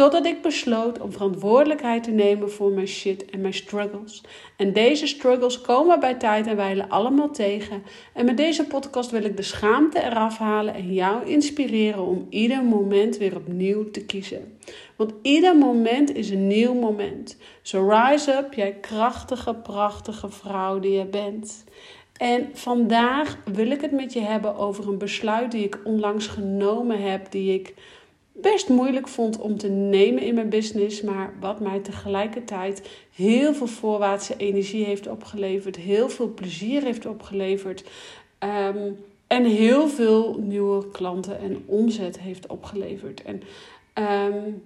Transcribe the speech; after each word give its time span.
Totdat 0.00 0.26
ik 0.26 0.42
besloot 0.42 1.00
om 1.00 1.12
verantwoordelijkheid 1.12 2.02
te 2.02 2.10
nemen 2.10 2.50
voor 2.50 2.70
mijn 2.70 2.88
shit 2.88 3.24
en 3.24 3.40
mijn 3.40 3.54
struggles. 3.54 4.22
En 4.56 4.72
deze 4.72 5.06
struggles 5.06 5.60
komen 5.60 6.00
bij 6.00 6.14
tijd 6.14 6.46
en 6.46 6.56
wijle 6.56 6.88
allemaal 6.88 7.30
tegen. 7.30 7.82
En 8.12 8.24
met 8.24 8.36
deze 8.36 8.64
podcast 8.64 9.10
wil 9.10 9.24
ik 9.24 9.36
de 9.36 9.42
schaamte 9.42 10.02
eraf 10.02 10.38
halen 10.38 10.74
en 10.74 10.92
jou 10.92 11.26
inspireren 11.26 12.06
om 12.06 12.26
ieder 12.30 12.64
moment 12.64 13.16
weer 13.16 13.36
opnieuw 13.36 13.90
te 13.90 14.04
kiezen. 14.04 14.58
Want 14.96 15.12
ieder 15.22 15.56
moment 15.56 16.14
is 16.14 16.30
een 16.30 16.46
nieuw 16.46 16.74
moment. 16.74 17.36
So 17.62 17.88
rise 17.88 18.32
up, 18.32 18.54
jij 18.54 18.72
krachtige, 18.72 19.54
prachtige 19.54 20.28
vrouw 20.28 20.78
die 20.78 20.92
je 20.92 21.06
bent. 21.06 21.64
En 22.16 22.48
vandaag 22.52 23.38
wil 23.44 23.70
ik 23.70 23.80
het 23.80 23.92
met 23.92 24.12
je 24.12 24.20
hebben 24.20 24.56
over 24.56 24.88
een 24.88 24.98
besluit 24.98 25.50
die 25.50 25.64
ik 25.64 25.80
onlangs 25.84 26.26
genomen 26.26 27.02
heb, 27.02 27.30
die 27.30 27.54
ik 27.54 27.74
best 28.32 28.68
moeilijk 28.68 29.08
vond 29.08 29.38
om 29.38 29.58
te 29.58 29.68
nemen 29.68 30.22
in 30.22 30.34
mijn 30.34 30.48
business, 30.48 31.02
maar 31.02 31.32
wat 31.40 31.60
mij 31.60 31.78
tegelijkertijd 31.78 32.88
heel 33.14 33.54
veel 33.54 33.66
voorwaartse 33.66 34.36
energie 34.36 34.84
heeft 34.84 35.06
opgeleverd, 35.06 35.76
heel 35.76 36.08
veel 36.08 36.34
plezier 36.34 36.82
heeft 36.82 37.06
opgeleverd 37.06 37.84
um, 38.38 38.96
en 39.26 39.44
heel 39.44 39.88
veel 39.88 40.38
nieuwe 40.38 40.90
klanten 40.90 41.38
en 41.38 41.62
omzet 41.66 42.20
heeft 42.20 42.46
opgeleverd. 42.46 43.22
En 43.22 43.42
um, 44.34 44.62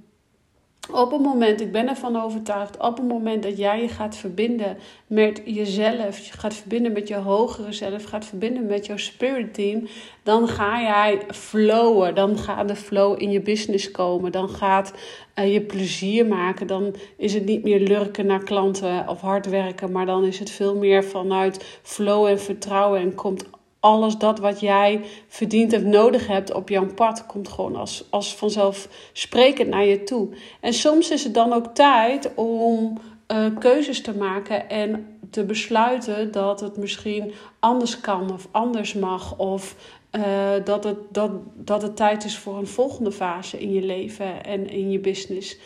op 0.93 1.11
het 1.11 1.21
moment, 1.21 1.61
ik 1.61 1.73
ben 1.73 1.89
ervan 1.89 2.23
overtuigd, 2.23 2.77
op 2.77 2.97
het 2.97 3.07
moment 3.09 3.43
dat 3.43 3.57
jij 3.57 3.81
je 3.81 3.89
gaat 3.89 4.17
verbinden 4.17 4.77
met 5.07 5.43
jezelf, 5.45 6.19
je 6.19 6.33
gaat 6.33 6.55
verbinden 6.55 6.93
met 6.93 7.09
je 7.09 7.15
hogere 7.15 7.73
zelf, 7.73 8.05
gaat 8.05 8.25
verbinden 8.25 8.67
met 8.67 8.87
jouw 8.87 8.97
spirit 8.97 9.55
team, 9.55 9.89
dan 10.23 10.49
ga 10.49 10.81
jij 10.81 11.21
flowen. 11.31 12.15
Dan 12.15 12.39
gaat 12.39 12.69
de 12.69 12.77
flow 12.77 13.23
in 13.23 13.31
je 13.31 13.41
business 13.41 13.91
komen. 13.91 14.33
Dan 14.33 14.49
gaat 14.49 14.93
uh, 15.39 15.53
je 15.53 15.61
plezier 15.61 16.27
maken. 16.27 16.67
Dan 16.67 16.95
is 17.17 17.35
het 17.35 17.45
niet 17.45 17.63
meer 17.63 17.81
lurken 17.81 18.27
naar 18.27 18.45
klanten 18.45 19.09
of 19.09 19.21
hard 19.21 19.47
werken, 19.47 19.93
maar 19.93 20.07
dan 20.07 20.25
is 20.25 20.39
het 20.39 20.51
veel 20.51 20.77
meer 20.77 21.05
vanuit 21.05 21.79
flow 21.83 22.27
en 22.27 22.41
vertrouwen 22.41 23.01
en 23.01 23.15
komt 23.15 23.45
alles 23.85 24.17
dat 24.17 24.39
wat 24.39 24.61
jij 24.61 25.01
verdient 25.29 25.73
of 25.73 25.83
nodig 25.83 26.27
hebt 26.27 26.53
op 26.53 26.69
jouw 26.69 26.87
pad 26.95 27.27
komt 27.27 27.49
gewoon 27.49 27.77
als, 27.77 28.05
als 28.11 28.35
vanzelfsprekend 28.35 29.69
naar 29.69 29.85
je 29.85 30.03
toe. 30.03 30.29
En 30.61 30.73
soms 30.73 31.11
is 31.11 31.25
het 31.25 31.35
dan 31.35 31.53
ook 31.53 31.67
tijd 31.67 32.35
om 32.35 32.99
uh, 33.33 33.47
keuzes 33.59 34.03
te 34.03 34.17
maken 34.17 34.69
en 34.69 35.19
te 35.31 35.45
besluiten 35.45 36.33
dat 36.33 36.61
het 36.61 36.77
misschien 36.77 37.33
anders 37.61 38.01
kan 38.01 38.33
of 38.33 38.49
anders 38.51 38.95
mag. 38.95 39.39
Of 39.39 39.77
uh, 40.13 40.25
dat, 40.65 40.85
het, 40.85 40.99
dat, 41.11 41.31
dat 41.55 41.83
het 41.83 41.97
tijd 41.97 42.25
is 42.25 42.39
voor 42.39 42.59
een 42.59 42.67
volgende 42.67 43.13
fase 43.13 43.59
in 43.59 43.73
je 43.73 43.83
leven 43.83 44.45
en 44.45 44.71
in 44.71 44.91
je 44.91 44.99
business. 44.99 45.59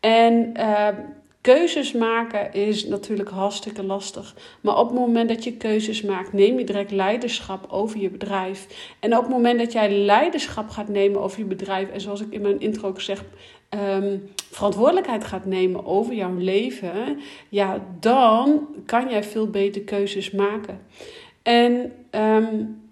En 0.00 0.52
uh, 0.56 0.88
Keuzes 1.46 1.92
maken 1.92 2.52
is 2.52 2.86
natuurlijk 2.86 3.30
hartstikke 3.30 3.82
lastig. 3.82 4.34
Maar 4.60 4.78
op 4.78 4.88
het 4.88 4.98
moment 4.98 5.28
dat 5.28 5.44
je 5.44 5.52
keuzes 5.52 6.02
maakt, 6.02 6.32
neem 6.32 6.58
je 6.58 6.64
direct 6.64 6.90
leiderschap 6.90 7.66
over 7.70 8.00
je 8.00 8.10
bedrijf. 8.10 8.66
En 9.00 9.16
op 9.16 9.22
het 9.22 9.30
moment 9.30 9.58
dat 9.58 9.72
jij 9.72 9.90
leiderschap 9.90 10.68
gaat 10.68 10.88
nemen 10.88 11.20
over 11.20 11.38
je 11.38 11.44
bedrijf, 11.44 11.90
en 11.90 12.00
zoals 12.00 12.20
ik 12.20 12.32
in 12.32 12.40
mijn 12.40 12.60
intro 12.60 12.88
ook 12.88 13.00
zeg, 13.00 13.24
um, 13.70 14.30
verantwoordelijkheid 14.50 15.24
gaat 15.24 15.44
nemen 15.44 15.86
over 15.86 16.14
jouw 16.14 16.34
leven, 16.34 17.18
ja, 17.48 17.86
dan 18.00 18.66
kan 18.86 19.08
jij 19.08 19.24
veel 19.24 19.50
beter 19.50 19.80
keuzes 19.82 20.30
maken. 20.30 20.80
En 21.42 21.92
um, 22.10 22.82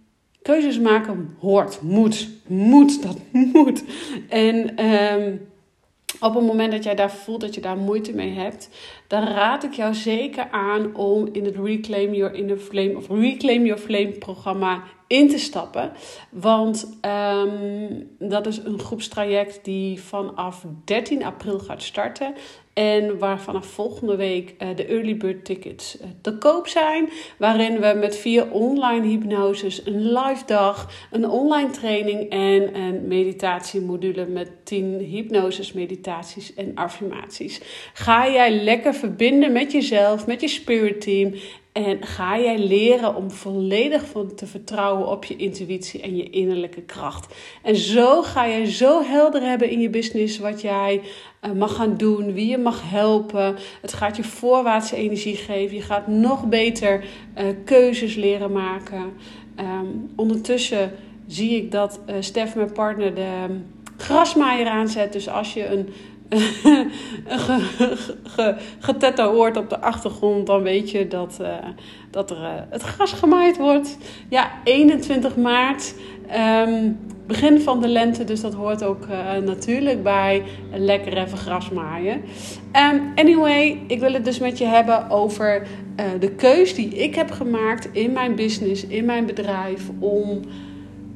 keuzes 0.43 0.79
maken 0.79 1.37
hoort, 1.41 1.83
moet, 1.83 2.29
moet, 2.47 3.03
dat 3.03 3.17
moet. 3.53 3.85
En 4.29 4.85
um, 4.91 5.41
op 6.21 6.35
het 6.35 6.45
moment 6.45 6.73
dat 6.73 6.85
jij 6.85 6.95
daar 6.95 7.13
voelt 7.13 7.41
dat 7.41 7.55
je 7.55 7.61
daar 7.61 7.77
moeite 7.77 8.13
mee 8.13 8.33
hebt, 8.33 8.69
dan 9.07 9.25
raad 9.25 9.65
ik 9.65 9.73
jou 9.73 9.95
zeker 9.95 10.49
aan 10.51 10.97
om 10.97 11.29
in 11.33 11.45
het 11.45 11.57
Reclaim 11.57 12.15
Your 12.15 12.35
Inner 12.35 12.59
Flame 12.59 12.97
of 12.97 13.09
Reclaim 13.09 13.67
Your 13.67 13.81
Flame 13.81 14.11
programma 14.11 14.83
in 15.07 15.29
te 15.29 15.39
stappen. 15.39 15.93
Want 16.31 16.99
um, 17.03 18.11
dat 18.19 18.47
is 18.47 18.59
een 18.59 18.79
groepstraject 18.79 19.65
die 19.65 20.03
vanaf 20.03 20.65
13 20.85 21.25
april 21.25 21.59
gaat 21.59 21.83
starten. 21.83 22.35
En 22.75 23.19
waar 23.19 23.41
vanaf 23.41 23.67
volgende 23.67 24.17
week 24.17 24.55
uh, 24.59 24.69
de 24.77 24.87
early 24.87 25.17
bird 25.17 25.45
tickets 25.45 26.01
uh, 26.01 26.07
te 26.21 26.39
koop 26.39 26.67
zijn. 26.67 27.09
Waarin 27.39 27.81
we 27.81 27.95
met 28.01 28.17
vier 28.17 28.51
online 28.51 29.07
hypnoses, 29.07 29.87
een 29.87 30.13
live 30.13 30.43
dag, 30.47 30.91
een 31.11 31.29
online 31.29 31.71
training 31.71 32.31
en 32.31 32.77
een 32.77 33.09
meditatiemodule 33.09 34.27
met 34.27 34.51
10 34.65 34.99
hypnoses, 34.99 35.73
meditaties 35.73 36.55
en 36.55 36.75
affirmaties. 36.75 37.61
Ga 37.93 38.31
jij 38.31 38.63
lekker 38.63 38.95
verbinden 38.95 39.53
met 39.53 39.73
jezelf, 39.73 40.27
met 40.27 40.41
je 40.41 40.49
spirit 40.49 41.01
team. 41.01 41.35
En 41.75 42.03
ga 42.03 42.39
jij 42.39 42.59
leren 42.59 43.15
om 43.15 43.31
volledig 43.31 44.05
te 44.37 44.47
vertrouwen 44.47 45.09
op 45.09 45.25
je 45.25 45.37
intuïtie 45.37 46.01
en 46.01 46.17
je 46.17 46.31
innerlijke 46.31 46.83
kracht. 46.83 47.35
En 47.63 47.77
zo 47.77 48.23
ga 48.23 48.45
je 48.45 48.71
zo 48.71 49.03
helder 49.03 49.43
hebben 49.43 49.71
in 49.71 49.81
je 49.81 49.91
business 49.91 50.39
wat 50.39 50.61
jij 50.61 51.01
uh, 51.43 51.53
mag 51.53 51.75
gaan 51.75 51.97
doen, 51.97 52.33
wie 52.33 52.47
je 52.47 52.59
mag 52.59 52.91
helpen. 52.91 53.57
Het 53.83 53.93
gaat 53.93 54.17
je 54.17 54.25
voorwaartse 54.25 54.97
energie 54.97 55.37
geven. 55.37 55.77
Je 55.77 55.83
gaat 55.83 56.07
nog 56.07 56.49
beter 56.49 57.05
uh, 57.39 57.45
keuzes 57.65 58.15
leren 58.15 58.53
maken. 58.53 59.13
Um, 59.61 60.11
ondertussen 60.17 60.93
zie 61.27 61.57
ik 61.57 61.71
dat 61.71 62.01
uh, 62.07 62.15
Stef, 62.21 62.55
mijn 62.55 62.73
partner, 62.73 63.15
de 63.15 63.47
um, 63.49 63.67
grasmaaier 63.97 64.67
aanzet. 64.67 65.13
Dus 65.13 65.29
als 65.29 65.55
je 65.55 65.67
een 65.67 65.89
hoort 69.35 69.57
op 69.57 69.71
de 69.71 69.81
achtergrond, 69.81 70.47
dan 70.47 70.63
weet 70.63 70.91
je 70.91 71.09
dat, 71.09 71.39
uh, 71.41 71.49
dat 72.11 72.31
er 72.31 72.37
uh, 72.37 72.49
het 72.71 72.83
gras 72.83 73.13
gemaaid 73.13 73.57
wordt. 73.57 73.99
Ja, 74.29 74.51
21 74.65 75.37
maart, 75.37 75.95
um, 76.67 76.99
begin 77.27 77.61
van 77.61 77.81
de 77.81 77.89
lente, 77.89 78.25
dus 78.25 78.41
dat 78.41 78.55
hoort 78.55 78.85
ook 78.85 79.07
uh, 79.11 79.37
natuurlijk 79.45 80.03
bij 80.03 80.43
lekker 80.73 81.17
even 81.17 81.39
gras 81.39 81.71
maaien. 81.71 82.23
Um, 82.93 83.13
anyway, 83.15 83.81
ik 83.87 84.01
wil 84.01 84.13
het 84.13 84.25
dus 84.25 84.39
met 84.39 84.59
je 84.59 84.67
hebben 84.67 85.11
over 85.11 85.67
de 86.21 86.31
keus 86.31 86.75
die 86.75 86.89
ik 86.89 87.15
heb 87.15 87.31
gemaakt 87.31 87.89
in 87.93 88.13
mijn 88.13 88.35
business, 88.35 88.87
in 88.87 89.05
mijn 89.05 89.27
bedrijf, 89.27 89.91
om 89.99 90.41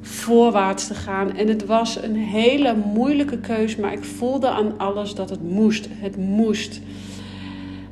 voorwaarts 0.08 0.86
te 0.86 0.94
gaan. 0.94 1.36
En 1.36 1.48
het 1.48 1.66
was 1.66 2.02
een 2.02 2.16
hele 2.16 2.74
moeilijke 2.74 3.38
keus, 3.38 3.76
maar 3.76 3.92
ik 3.92 4.04
voelde 4.04 4.48
aan 4.48 4.78
alles 4.78 5.14
dat 5.14 5.30
het 5.30 5.42
moest. 5.42 5.88
Het 5.90 6.16
moest. 6.16 6.80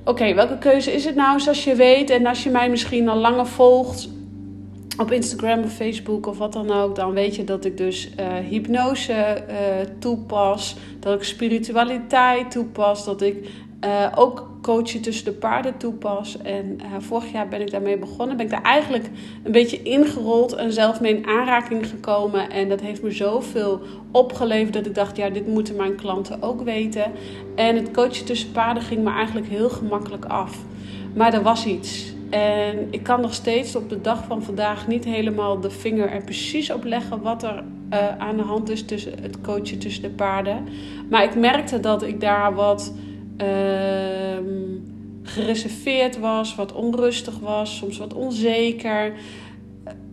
Oké, 0.05 0.35
welke 0.35 0.59
keuze 0.59 0.93
is 0.93 1.05
het 1.05 1.15
nou? 1.15 1.41
Zoals 1.41 1.65
je 1.65 1.75
weet, 1.75 2.11
en 2.11 2.27
als 2.27 2.43
je 2.43 2.51
mij 2.51 2.71
misschien 2.71 3.09
al 3.09 3.17
langer 3.17 3.47
volgt 3.47 4.09
op 4.99 5.13
Instagram 5.13 5.63
of 5.63 5.73
Facebook 5.73 6.27
of 6.27 6.39
wat 6.39 6.53
dan 6.53 6.71
ook, 6.71 6.95
dan 6.95 7.13
weet 7.13 7.37
je 7.37 7.45
dat 7.45 7.65
ik 7.65 7.77
dus 7.77 8.11
uh, 8.21 8.27
hypnose 8.49 9.13
uh, 9.13 9.57
toepas, 9.99 10.77
dat 11.01 11.15
ik 11.15 11.23
spiritualiteit 11.23 12.51
toepas, 12.51 13.05
dat 13.05 13.23
ik 13.23 13.49
uh, 13.85 14.07
ook 14.15 14.51
coachen 14.63 15.01
tussen 15.01 15.25
de 15.25 15.33
paarden 15.33 15.77
toepas. 15.77 16.43
En 16.43 16.79
uh, 16.83 16.87
vorig 16.99 17.33
jaar 17.33 17.49
ben 17.49 17.61
ik 17.61 17.71
daarmee 17.71 17.99
begonnen. 17.99 18.37
Ben 18.37 18.47
ik 18.47 18.53
daar 18.53 18.63
eigenlijk 18.63 19.11
een 19.45 19.53
beetje 19.53 19.83
ingerold 19.83 20.53
en 20.53 20.73
zelf 20.73 21.01
mee 21.01 21.17
in 21.17 21.27
aanraking 21.27 21.89
gekomen. 21.89 22.51
En 22.51 22.69
dat 22.69 22.81
heeft 22.81 23.03
me 23.03 23.11
zoveel 23.11 23.81
opgeleverd 24.11 24.73
dat 24.73 24.87
ik 24.87 24.95
dacht, 24.95 25.17
ja, 25.17 25.31
dit 25.31 25.47
moeten 25.47 25.77
mijn 25.77 25.97
klanten 25.97 26.43
ook 26.43 26.63
weten. 26.63 27.13
En 27.55 27.77
het 27.77 27.91
coachen 27.91 28.25
tussen 28.25 28.53
paarden 28.53 28.83
ging 28.83 29.05
me 29.05 29.11
eigenlijk 29.11 29.49
heel 29.49 29.69
gemakkelijk 29.69 30.25
af. 30.25 30.65
Maar 31.15 31.35
er 31.35 31.43
was 31.43 31.67
iets. 31.67 32.15
En 32.31 32.89
ik 32.91 33.03
kan 33.03 33.21
nog 33.21 33.35
steeds 33.35 33.77
op 33.77 33.89
de 33.89 34.01
dag 34.01 34.25
van 34.25 34.43
vandaag 34.43 34.87
niet 34.87 35.05
helemaal 35.05 35.61
de 35.61 35.71
vinger 35.71 36.11
er 36.11 36.25
precies 36.25 36.73
op 36.73 36.85
leggen 36.85 37.23
wat 37.23 37.43
er 37.43 37.65
uh, 37.93 38.19
aan 38.19 38.37
de 38.37 38.43
hand 38.43 38.71
is 38.71 38.85
tussen 38.85 39.13
het 39.23 39.41
coachen 39.41 39.79
tussen 39.79 40.03
de 40.03 40.11
paarden. 40.11 40.65
Maar 41.11 41.25
ik 41.25 41.35
merkte 41.35 41.81
dat 41.81 42.03
ik 42.03 42.21
daar 42.21 42.55
wat 42.55 42.93
uh, 43.43 44.39
gereserveerd 45.23 46.19
was, 46.19 46.55
wat 46.55 46.73
onrustig 46.73 47.39
was, 47.39 47.77
soms 47.77 47.99
wat 47.99 48.15
onzeker. 48.15 49.13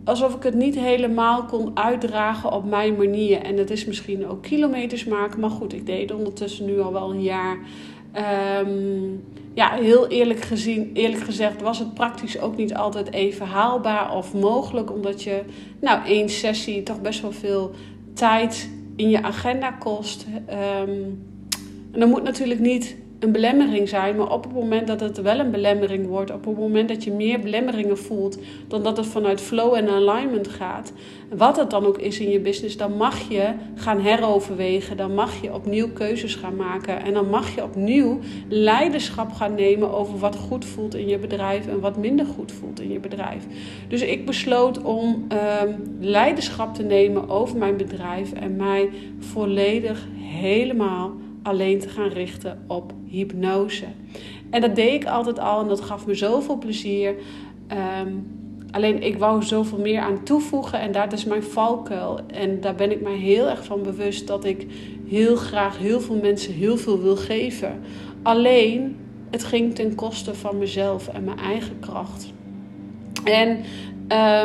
alsof 0.04 0.34
ik 0.34 0.42
het 0.42 0.54
niet 0.54 0.74
helemaal 0.74 1.44
kon 1.44 1.70
uitdragen 1.74 2.52
op 2.52 2.64
mijn 2.64 2.96
manier. 2.96 3.38
En 3.40 3.56
dat 3.56 3.70
is 3.70 3.84
misschien 3.84 4.26
ook 4.26 4.42
kilometers 4.42 5.04
maken, 5.04 5.40
maar 5.40 5.50
goed, 5.50 5.72
ik 5.72 5.86
deed 5.86 6.12
ondertussen 6.12 6.66
nu 6.66 6.80
al 6.80 6.92
wel 6.92 7.10
een 7.10 7.22
jaar. 7.22 7.58
Um, 8.60 9.24
ja, 9.54 9.70
heel 9.70 10.08
eerlijk, 10.08 10.40
gezien, 10.40 10.90
eerlijk 10.92 11.22
gezegd 11.22 11.62
was 11.62 11.78
het 11.78 11.94
praktisch 11.94 12.40
ook 12.40 12.56
niet 12.56 12.74
altijd 12.74 13.12
even 13.12 13.46
haalbaar 13.46 14.16
of 14.16 14.34
mogelijk. 14.34 14.92
Omdat 14.92 15.22
je, 15.22 15.42
nou, 15.80 16.06
één 16.06 16.28
sessie 16.28 16.82
toch 16.82 17.00
best 17.00 17.20
wel 17.20 17.32
veel 17.32 17.70
tijd 18.12 18.70
in 18.96 19.10
je 19.10 19.22
agenda 19.22 19.70
kost. 19.70 20.26
Um, 20.50 21.22
en 21.92 22.00
dan 22.00 22.08
moet 22.08 22.22
natuurlijk 22.22 22.60
niet 22.60 22.96
een 23.24 23.32
belemmering 23.32 23.88
zijn. 23.88 24.16
Maar 24.16 24.32
op 24.32 24.44
het 24.44 24.52
moment 24.52 24.86
dat 24.86 25.00
het 25.00 25.22
wel 25.22 25.38
een 25.38 25.50
belemmering 25.50 26.06
wordt, 26.06 26.30
op 26.30 26.44
het 26.44 26.58
moment 26.58 26.88
dat 26.88 27.04
je 27.04 27.12
meer 27.12 27.40
belemmeringen 27.40 27.98
voelt 27.98 28.38
dan 28.68 28.82
dat 28.82 28.96
het 28.96 29.06
vanuit 29.06 29.40
flow 29.40 29.74
en 29.74 29.88
alignment 29.88 30.48
gaat, 30.48 30.92
wat 31.36 31.56
het 31.56 31.70
dan 31.70 31.86
ook 31.86 31.98
is 31.98 32.20
in 32.20 32.30
je 32.30 32.40
business, 32.40 32.76
dan 32.76 32.96
mag 32.96 33.28
je 33.28 33.52
gaan 33.74 34.00
heroverwegen. 34.00 34.96
Dan 34.96 35.14
mag 35.14 35.42
je 35.42 35.54
opnieuw 35.54 35.88
keuzes 35.92 36.34
gaan 36.34 36.56
maken. 36.56 37.02
En 37.02 37.14
dan 37.14 37.28
mag 37.28 37.54
je 37.54 37.62
opnieuw 37.62 38.18
leiderschap 38.48 39.32
gaan 39.32 39.54
nemen 39.54 39.92
over 39.92 40.18
wat 40.18 40.36
goed 40.36 40.64
voelt 40.64 40.94
in 40.94 41.08
je 41.08 41.18
bedrijf 41.18 41.66
en 41.66 41.80
wat 41.80 41.96
minder 41.96 42.26
goed 42.26 42.52
voelt 42.52 42.80
in 42.80 42.92
je 42.92 43.00
bedrijf. 43.00 43.46
Dus 43.88 44.02
ik 44.02 44.26
besloot 44.26 44.82
om 44.82 45.24
ehm, 45.28 45.72
leiderschap 46.00 46.74
te 46.74 46.82
nemen 46.82 47.28
over 47.28 47.58
mijn 47.58 47.76
bedrijf 47.76 48.32
en 48.32 48.56
mij 48.56 48.90
volledig 49.18 50.06
helemaal 50.16 51.12
alleen 51.44 51.78
te 51.78 51.88
gaan 51.88 52.08
richten 52.08 52.64
op 52.66 52.92
hypnose. 53.06 53.84
En 54.50 54.60
dat 54.60 54.76
deed 54.76 54.92
ik 54.92 55.08
altijd 55.08 55.38
al 55.38 55.60
en 55.60 55.68
dat 55.68 55.80
gaf 55.80 56.06
me 56.06 56.14
zoveel 56.14 56.58
plezier. 56.58 57.14
Ehm, 57.66 58.12
alleen 58.70 59.02
ik 59.02 59.18
wou 59.18 59.42
zoveel 59.42 59.78
meer 59.78 60.00
aan 60.00 60.24
toevoegen 60.24 60.80
en 60.80 60.92
dat 60.92 61.12
is 61.12 61.24
mijn 61.24 61.42
valkuil. 61.42 62.20
En 62.26 62.60
daar 62.60 62.74
ben 62.74 62.90
ik 62.90 63.00
mij 63.00 63.16
heel 63.16 63.48
erg 63.48 63.64
van 63.64 63.82
bewust 63.82 64.26
dat 64.26 64.44
ik 64.44 64.66
heel 65.08 65.36
graag 65.36 65.78
heel 65.78 66.00
veel 66.00 66.18
mensen 66.22 66.52
heel 66.52 66.76
veel 66.76 67.00
wil 67.00 67.16
geven. 67.16 67.80
Alleen 68.22 68.96
het 69.30 69.44
ging 69.44 69.74
ten 69.74 69.94
koste 69.94 70.34
van 70.34 70.58
mezelf 70.58 71.08
en 71.08 71.24
mijn 71.24 71.38
eigen 71.38 71.78
kracht. 71.80 72.32
En 73.24 73.58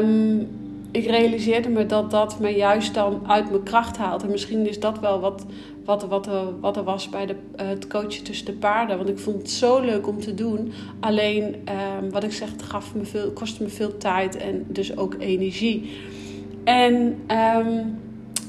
um, 0.04 0.48
ik 0.92 1.06
realiseerde 1.06 1.70
me 1.70 1.86
dat 1.86 2.12
dat 2.12 2.40
me 2.40 2.50
juist 2.50 2.94
dan 2.94 3.22
uit 3.28 3.50
mijn 3.50 3.64
kracht 3.64 3.98
haalt. 3.98 4.24
En 4.24 4.30
misschien 4.30 4.68
is 4.68 4.80
dat 4.80 5.00
wel 5.00 5.20
wat, 5.20 5.46
wat, 5.90 6.08
wat, 6.08 6.28
er, 6.28 6.60
wat 6.60 6.78
er 6.78 6.84
was 6.84 7.10
bij 7.10 7.26
de, 7.26 7.36
het 7.56 7.88
coachen 7.88 8.24
tussen 8.24 8.46
de 8.46 8.52
paarden. 8.52 8.98
Want 8.98 9.10
ik 9.10 9.20
vond 9.20 9.38
het 9.38 9.50
zo 9.50 9.80
leuk 9.80 10.08
om 10.08 10.20
te 10.20 10.34
doen. 10.34 10.72
Alleen, 11.00 11.44
um, 12.00 12.12
wat 12.12 12.24
ik 12.24 12.32
zeg, 12.32 12.52
het 12.52 12.64
gaf 12.64 12.96
me 12.96 13.06
veel, 13.06 13.32
kostte 13.32 13.64
me 13.64 13.70
veel 13.70 13.98
tijd 13.98 14.38
en 14.38 14.66
dus 14.68 14.98
ook 14.98 15.16
energie. 15.20 15.92
En 16.64 17.20
um, 17.58 18.00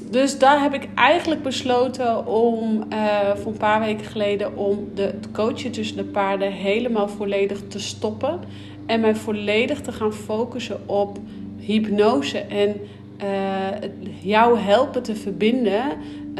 dus 0.09 0.39
daar 0.39 0.61
heb 0.61 0.73
ik 0.73 0.87
eigenlijk 0.95 1.43
besloten 1.43 2.25
om 2.25 2.83
uh, 2.93 3.35
voor 3.35 3.51
een 3.51 3.57
paar 3.57 3.79
weken 3.79 4.05
geleden 4.05 4.57
om 4.57 4.89
de, 4.93 5.01
het 5.01 5.31
coachen 5.31 5.71
tussen 5.71 5.97
de 5.97 6.03
paarden 6.03 6.51
helemaal 6.51 7.07
volledig 7.07 7.61
te 7.67 7.79
stoppen. 7.79 8.39
En 8.85 8.99
mij 8.99 9.15
volledig 9.15 9.81
te 9.81 9.91
gaan 9.91 10.13
focussen 10.13 10.79
op 10.85 11.19
hypnose 11.57 12.37
en 12.39 12.75
uh, 13.23 13.89
jou 14.21 14.59
helpen 14.59 15.03
te 15.03 15.15
verbinden 15.15 15.83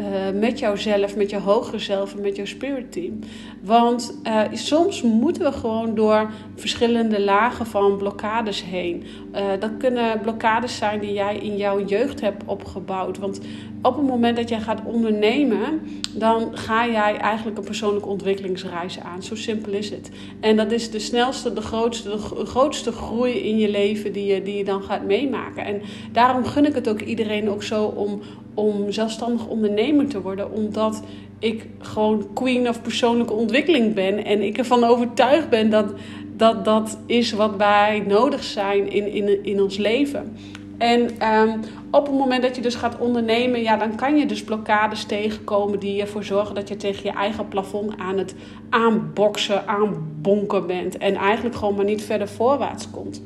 uh, 0.00 0.40
met 0.40 0.58
jouzelf, 0.58 1.16
met 1.16 1.30
je 1.30 1.38
hogere 1.38 1.78
zelf 1.78 2.14
en 2.14 2.20
met 2.20 2.36
jouw 2.36 2.44
spirit 2.44 2.92
team. 2.92 3.18
Want 3.62 4.20
uh, 4.26 4.40
soms 4.52 5.02
moeten 5.02 5.42
we 5.42 5.52
gewoon 5.52 5.94
door 5.94 6.30
verschillende 6.56 7.20
lagen 7.20 7.66
van 7.66 7.96
blokkades 7.96 8.64
heen. 8.64 9.02
Uh, 9.34 9.40
dat 9.58 9.70
kunnen 9.78 10.20
blokkades 10.20 10.76
zijn 10.76 11.00
die 11.00 11.12
jij 11.12 11.36
in 11.36 11.56
jouw 11.56 11.84
jeugd 11.84 12.20
hebt 12.20 12.42
opgebouwd. 12.46 13.18
Want 13.18 13.40
op 13.82 13.96
het 13.96 14.06
moment 14.06 14.36
dat 14.36 14.48
jij 14.48 14.60
gaat 14.60 14.80
ondernemen, 14.84 15.80
dan 16.14 16.56
ga 16.56 16.86
jij 16.86 17.16
eigenlijk 17.16 17.58
een 17.58 17.64
persoonlijke 17.64 18.08
ontwikkelingsreis 18.08 19.00
aan. 19.00 19.22
Zo 19.22 19.34
simpel 19.34 19.72
is 19.72 19.90
het. 19.90 20.10
En 20.40 20.56
dat 20.56 20.72
is 20.72 20.90
de 20.90 20.98
snelste, 20.98 21.52
de 21.52 21.60
grootste, 21.60 22.08
de 22.08 22.46
grootste 22.46 22.92
groei 22.92 23.32
in 23.32 23.58
je 23.58 23.70
leven 23.70 24.12
die 24.12 24.34
je, 24.34 24.42
die 24.42 24.56
je 24.56 24.64
dan 24.64 24.82
gaat 24.82 25.04
meemaken. 25.04 25.64
En 25.64 25.82
daarom 26.12 26.44
gun 26.44 26.66
ik 26.66 26.74
het 26.74 26.88
ook 26.88 27.00
iedereen 27.00 27.50
ook 27.50 27.62
zo 27.62 27.84
om, 27.84 28.20
om 28.54 28.92
zelfstandig 28.92 29.46
ondernemer 29.46 30.06
te 30.06 30.22
worden. 30.22 30.52
Omdat 30.52 31.02
ik 31.38 31.66
gewoon 31.78 32.26
queen 32.34 32.68
of 32.68 32.82
persoonlijke 32.82 33.32
ontwikkeling 33.32 33.94
ben. 33.94 34.24
En 34.24 34.42
ik 34.42 34.58
ervan 34.58 34.84
overtuigd 34.84 35.48
ben 35.48 35.70
dat 35.70 35.92
dat, 36.36 36.64
dat 36.64 36.98
is 37.06 37.32
wat 37.32 37.56
wij 37.56 38.04
nodig 38.06 38.44
zijn 38.44 38.90
in, 38.90 39.12
in, 39.12 39.44
in 39.44 39.62
ons 39.62 39.76
leven. 39.76 40.36
En 40.78 41.28
um, 41.32 41.60
op 41.90 42.06
het 42.06 42.14
moment 42.14 42.42
dat 42.42 42.56
je 42.56 42.62
dus 42.62 42.74
gaat 42.74 42.98
ondernemen, 42.98 43.62
ja, 43.62 43.76
dan 43.76 43.96
kan 43.96 44.16
je 44.16 44.26
dus 44.26 44.44
blokkades 44.44 45.04
tegenkomen 45.04 45.78
die 45.78 46.00
ervoor 46.00 46.24
zorgen 46.24 46.54
dat 46.54 46.68
je 46.68 46.76
tegen 46.76 47.04
je 47.04 47.10
eigen 47.10 47.48
plafond 47.48 47.98
aan 47.98 48.18
het 48.18 48.34
aanboksen, 48.70 49.68
aanbonken 49.68 50.66
bent. 50.66 50.98
En 50.98 51.14
eigenlijk 51.14 51.56
gewoon 51.56 51.74
maar 51.74 51.84
niet 51.84 52.02
verder 52.02 52.28
voorwaarts 52.28 52.90
komt. 52.90 53.22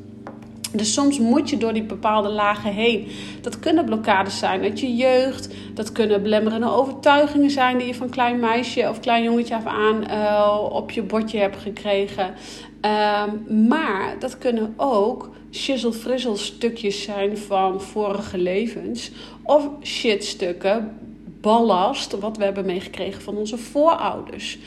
Dus 0.77 0.93
soms 0.93 1.19
moet 1.19 1.51
je 1.51 1.57
door 1.57 1.73
die 1.73 1.83
bepaalde 1.83 2.29
lagen 2.29 2.73
heen. 2.73 3.09
Dat 3.41 3.59
kunnen 3.59 3.85
blokkades 3.85 4.39
zijn 4.39 4.63
uit 4.63 4.81
je 4.81 4.97
jeugd. 4.97 5.55
Dat 5.75 5.93
kunnen 5.93 6.23
belemmerende 6.23 6.71
overtuigingen 6.71 7.51
zijn 7.51 7.79
die 7.79 7.87
je 7.87 7.95
van 7.95 8.11
klein 8.11 8.41
meisje 8.41 8.89
of 8.89 9.01
klein 9.01 9.23
jongetje 9.23 9.55
af 9.55 9.67
aan 9.67 10.05
uh, 10.11 10.61
op 10.71 10.91
je 10.91 11.03
bordje 11.03 11.39
hebt 11.39 11.57
gekregen. 11.57 12.35
Um, 12.81 13.69
maar 13.69 14.17
dat 14.19 14.39
kunnen 14.39 14.75
ook 14.77 15.31
shizzle 15.53 16.37
stukjes 16.37 17.03
zijn 17.03 17.39
van 17.39 17.81
vorige 17.81 18.39
levens. 18.39 19.11
Of 19.43 19.69
shitstukken, 19.83 20.99
ballast, 21.41 22.19
wat 22.19 22.37
we 22.37 22.45
hebben 22.45 22.67
meegekregen 22.67 23.23
van 23.23 23.37
onze 23.37 23.59
voorouders. 23.59 24.59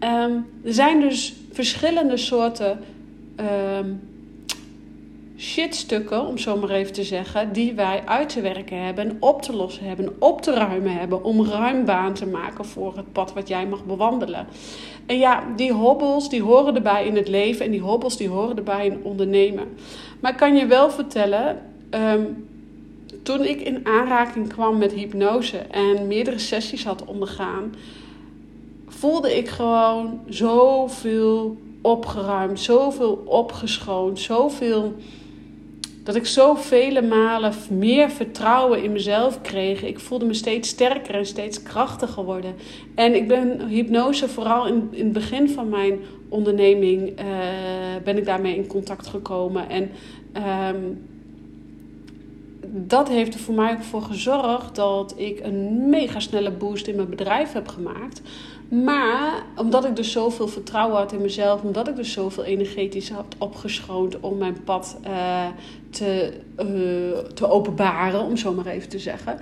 Um, 0.00 0.46
er 0.64 0.74
zijn 0.74 1.00
dus 1.00 1.34
verschillende 1.52 2.16
soorten 2.16 2.78
um, 3.80 4.00
shitstukken, 5.42 6.26
om 6.26 6.38
zo 6.38 6.56
maar 6.56 6.70
even 6.70 6.92
te 6.92 7.04
zeggen, 7.04 7.52
die 7.52 7.72
wij 7.72 8.02
uit 8.04 8.28
te 8.28 8.40
werken 8.40 8.84
hebben, 8.84 9.16
op 9.20 9.42
te 9.42 9.56
lossen 9.56 9.84
hebben, 9.84 10.16
op 10.18 10.42
te 10.42 10.52
ruimen 10.54 10.92
hebben, 10.92 11.24
om 11.24 11.46
ruim 11.46 11.84
baan 11.84 12.14
te 12.14 12.26
maken 12.26 12.64
voor 12.64 12.96
het 12.96 13.12
pad 13.12 13.32
wat 13.32 13.48
jij 13.48 13.66
mag 13.66 13.84
bewandelen. 13.84 14.46
En 15.06 15.18
ja, 15.18 15.44
die 15.56 15.72
hobbels 15.72 16.28
die 16.28 16.42
horen 16.42 16.74
erbij 16.74 17.06
in 17.06 17.16
het 17.16 17.28
leven 17.28 17.64
en 17.64 17.70
die 17.70 17.80
hobbels 17.80 18.16
die 18.16 18.28
horen 18.28 18.56
erbij 18.56 18.86
in 18.86 19.00
ondernemen. 19.02 19.68
Maar 20.20 20.30
ik 20.30 20.36
kan 20.36 20.56
je 20.56 20.66
wel 20.66 20.90
vertellen, 20.90 21.62
um, 21.90 22.48
toen 23.22 23.44
ik 23.44 23.60
in 23.60 23.86
aanraking 23.86 24.48
kwam 24.48 24.78
met 24.78 24.92
hypnose 24.92 25.58
en 25.58 26.06
meerdere 26.06 26.38
sessies 26.38 26.84
had 26.84 27.04
ondergaan, 27.04 27.74
voelde 28.88 29.36
ik 29.36 29.48
gewoon 29.48 30.20
zoveel 30.28 31.56
opgeruimd, 31.80 32.60
zoveel 32.60 33.22
opgeschoond, 33.24 34.18
zoveel 34.20 34.94
dat 36.02 36.14
ik 36.14 36.26
zo 36.26 36.54
vele 36.54 37.02
malen 37.02 37.52
meer 37.70 38.10
vertrouwen 38.10 38.82
in 38.82 38.92
mezelf 38.92 39.40
kreeg. 39.40 39.82
Ik 39.82 39.98
voelde 39.98 40.24
me 40.24 40.34
steeds 40.34 40.68
sterker 40.68 41.14
en 41.14 41.26
steeds 41.26 41.62
krachtiger 41.62 42.24
worden. 42.24 42.54
En 42.94 43.14
ik 43.14 43.28
ben 43.28 43.66
hypnose 43.68 44.28
vooral 44.28 44.66
in, 44.66 44.88
in 44.90 45.04
het 45.04 45.12
begin 45.12 45.48
van 45.48 45.68
mijn 45.68 45.98
onderneming 46.28 47.20
uh, 47.20 47.26
ben 48.04 48.16
ik 48.16 48.24
daarmee 48.24 48.56
in 48.56 48.66
contact 48.66 49.06
gekomen. 49.06 49.68
En 49.68 49.90
um, 50.74 51.06
dat 52.74 53.08
heeft 53.08 53.34
er 53.34 53.40
voor 53.40 53.54
mij 53.54 53.72
ook 53.72 53.82
voor 53.82 54.02
gezorgd 54.02 54.74
dat 54.74 55.14
ik 55.16 55.40
een 55.42 55.88
mega 55.88 56.20
snelle 56.20 56.50
boost 56.50 56.86
in 56.86 56.96
mijn 56.96 57.10
bedrijf 57.10 57.52
heb 57.52 57.68
gemaakt. 57.68 58.22
Maar 58.72 59.42
omdat 59.56 59.84
ik 59.84 59.96
dus 59.96 60.12
zoveel 60.12 60.48
vertrouwen 60.48 60.96
had 60.96 61.12
in 61.12 61.20
mezelf, 61.20 61.62
omdat 61.62 61.88
ik 61.88 61.96
dus 61.96 62.12
zoveel 62.12 62.44
energetisch 62.44 63.10
had 63.10 63.34
opgeschoond 63.38 64.20
om 64.20 64.38
mijn 64.38 64.62
pad 64.64 64.98
uh, 65.06 65.46
te, 65.90 66.32
uh, 66.58 67.18
te 67.34 67.48
openbaren, 67.48 68.20
om 68.20 68.36
zo 68.36 68.52
maar 68.52 68.66
even 68.66 68.88
te 68.88 68.98
zeggen. 68.98 69.38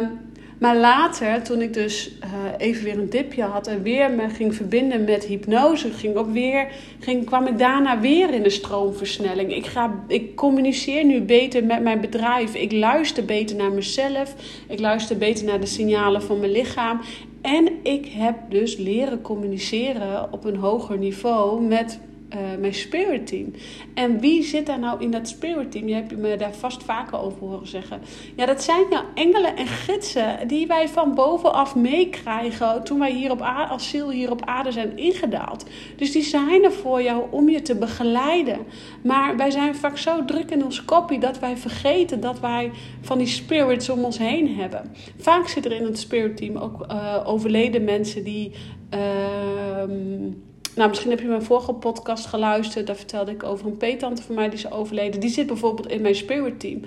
Um, 0.00 0.20
maar 0.58 0.76
later, 0.76 1.42
toen 1.42 1.62
ik 1.62 1.74
dus 1.74 2.10
uh, 2.24 2.28
even 2.58 2.84
weer 2.84 2.98
een 2.98 3.10
dipje 3.10 3.42
had 3.42 3.66
en 3.66 3.82
weer 3.82 4.10
me 4.10 4.28
ging 4.28 4.54
verbinden 4.54 5.04
met 5.04 5.24
hypnose, 5.24 5.90
ging 5.90 6.16
ook 6.16 6.32
weer, 6.32 6.68
ging, 6.98 7.24
kwam 7.24 7.46
ik 7.46 7.58
daarna 7.58 8.00
weer 8.00 8.34
in 8.34 8.44
een 8.44 8.50
stroomversnelling. 8.50 9.54
Ik, 9.56 9.66
ga, 9.66 10.04
ik 10.08 10.36
communiceer 10.36 11.04
nu 11.04 11.20
beter 11.20 11.64
met 11.64 11.82
mijn 11.82 12.00
bedrijf. 12.00 12.54
Ik 12.54 12.72
luister 12.72 13.24
beter 13.24 13.56
naar 13.56 13.72
mezelf. 13.72 14.34
Ik 14.68 14.80
luister 14.80 15.16
beter 15.16 15.44
naar 15.44 15.60
de 15.60 15.66
signalen 15.66 16.22
van 16.22 16.40
mijn 16.40 16.52
lichaam. 16.52 17.00
En 17.44 17.68
ik 17.82 18.06
heb 18.06 18.36
dus 18.48 18.76
leren 18.76 19.20
communiceren 19.20 20.32
op 20.32 20.44
een 20.44 20.56
hoger 20.56 20.98
niveau 20.98 21.62
met 21.62 22.00
uh, 22.34 22.40
mijn 22.60 22.74
spirit 22.74 23.26
team. 23.26 23.52
En 23.94 24.20
wie 24.20 24.42
zit 24.42 24.66
daar 24.66 24.78
nou 24.78 25.02
in 25.02 25.10
dat 25.10 25.28
spirit 25.28 25.70
team? 25.70 25.88
Je 25.88 25.94
hebt 25.94 26.16
me 26.16 26.36
daar 26.36 26.54
vast 26.54 26.82
vaker 26.82 27.18
over 27.18 27.38
horen 27.38 27.66
zeggen. 27.66 28.00
Ja, 28.36 28.46
dat 28.46 28.62
zijn 28.62 28.84
nou 28.90 29.04
engelen 29.14 29.56
en 29.56 29.66
gidsen 29.66 30.48
die 30.48 30.66
wij 30.66 30.88
van 30.88 31.14
bovenaf 31.14 31.74
meekrijgen 31.74 32.84
toen 32.84 32.98
wij 32.98 33.12
hier 33.12 33.30
op 33.30 33.42
aarde, 33.42 33.72
als 33.72 33.88
ziel 33.88 34.10
hier 34.10 34.30
op 34.30 34.44
aarde 34.44 34.72
zijn 34.72 34.96
ingedaald. 34.96 35.64
Dus 35.96 36.12
die 36.12 36.22
zijn 36.22 36.64
er 36.64 36.72
voor 36.72 37.02
jou 37.02 37.24
om 37.30 37.48
je 37.48 37.62
te 37.62 37.74
begeleiden. 37.74 38.58
Maar 39.02 39.36
wij 39.36 39.50
zijn 39.50 39.74
vaak 39.74 39.98
zo 39.98 40.24
druk 40.24 40.50
in 40.50 40.64
ons 40.64 40.84
kopie 40.84 41.18
dat 41.18 41.38
wij 41.38 41.56
vergeten 41.56 42.20
dat 42.20 42.40
wij 42.40 42.70
van 43.00 43.18
die 43.18 43.26
spirits 43.26 43.88
om 43.88 44.04
ons 44.04 44.18
heen 44.18 44.56
hebben. 44.56 44.92
Vaak 45.18 45.48
zit 45.48 45.64
er 45.64 45.72
in 45.72 45.84
het 45.84 45.98
spirit 45.98 46.36
team 46.36 46.56
ook 46.56 46.86
uh, 46.90 47.20
overleden 47.24 47.84
mensen 47.84 48.24
die. 48.24 48.52
Ehm, 48.90 50.43
nou, 50.74 50.88
misschien 50.88 51.10
heb 51.10 51.20
je 51.20 51.26
mijn 51.26 51.42
vorige 51.42 51.72
podcast 51.72 52.26
geluisterd. 52.26 52.86
Daar 52.86 52.96
vertelde 52.96 53.30
ik 53.30 53.42
over 53.42 53.66
een 53.66 53.76
peetante 53.76 54.22
van 54.22 54.34
mij 54.34 54.48
die 54.48 54.58
is 54.58 54.70
overleden. 54.70 55.20
Die 55.20 55.30
zit 55.30 55.46
bijvoorbeeld 55.46 55.90
in 55.90 56.02
mijn 56.02 56.14
spirit 56.14 56.60
team. 56.60 56.80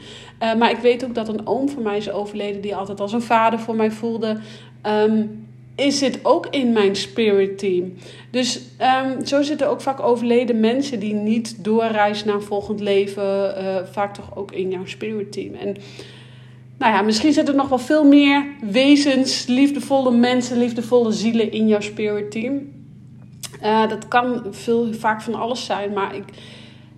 Uh, 0.44 0.56
maar 0.56 0.72
ik 0.72 0.78
weet 0.78 1.06
ook 1.06 1.16
dat 1.16 1.28
een 1.28 1.48
oom 1.48 1.70
van 1.70 1.84
mij 1.84 1.98
is 1.98 2.12
overleden. 2.12 2.62
Die 2.62 2.76
altijd 2.76 3.00
als 3.00 3.14
een 3.14 3.22
vader 3.22 3.60
voor 3.60 3.76
mij 3.76 3.92
voelde. 3.92 4.38
Um, 4.88 5.46
is 5.76 5.98
zit 5.98 6.20
ook 6.24 6.48
in 6.48 6.72
mijn 6.72 6.96
spirit 6.96 7.58
team. 7.58 7.94
Dus 8.32 8.62
um, 9.06 9.26
zo 9.26 9.42
zitten 9.42 9.70
ook 9.70 9.82
vaak 9.82 10.00
overleden 10.00 10.60
mensen 10.60 11.00
die 11.00 11.14
niet 11.14 11.64
doorreizen 11.64 12.28
naar 12.28 12.36
een 12.36 12.42
volgend 12.42 12.80
leven. 12.80 13.56
Uh, 13.58 13.76
vaak 13.92 14.14
toch 14.14 14.38
ook 14.38 14.52
in 14.52 14.70
jouw 14.70 14.86
spirit 14.86 15.32
team. 15.32 15.54
En 15.54 15.76
nou 16.78 16.94
ja, 16.94 17.02
misschien 17.02 17.34
zitten 17.34 17.54
er 17.54 17.60
nog 17.60 17.70
wel 17.70 17.80
veel 17.80 18.04
meer 18.04 18.46
wezens, 18.62 19.46
liefdevolle 19.46 20.12
mensen, 20.12 20.58
liefdevolle 20.58 21.12
zielen 21.12 21.52
in 21.52 21.68
jouw 21.68 21.82
spirit 21.82 22.32
team. 22.32 22.77
Uh, 23.64 23.90
dat 23.90 24.08
kan 24.08 24.44
veel, 24.52 24.94
vaak 24.94 25.22
van 25.22 25.36
alles 25.36 25.66
zijn, 25.66 25.94
maar 25.94 26.16
ik, 26.16 26.24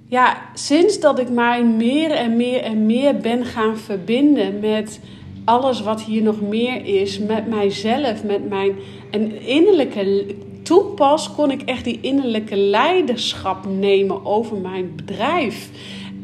ja, 0.08 0.38
sinds 0.54 1.00
dat 1.00 1.20
ik 1.20 1.30
mij 1.30 1.64
meer 1.64 2.12
en 2.12 2.36
meer 2.36 2.62
en 2.62 2.86
meer 2.86 3.18
ben 3.18 3.46
gaan 3.46 3.78
verbinden 3.78 4.60
met 4.60 5.00
alles 5.46 5.82
wat 5.82 6.02
hier 6.02 6.22
nog 6.22 6.42
meer 6.42 6.86
is, 6.86 7.20
met 7.20 7.48
mijzelf, 7.48 8.24
met 8.24 8.50
mijn 8.50 8.76
en 9.12 9.42
innerlijke. 9.42 10.36
Toen 10.64 10.94
pas 10.96 11.32
kon 11.32 11.52
ik 11.52 11.62
echt 11.62 11.84
die 11.84 12.00
innerlijke 12.02 12.56
leiderschap 12.56 13.66
nemen 13.66 14.26
over 14.26 14.58
mijn 14.58 14.96
bedrijf. 14.96 15.70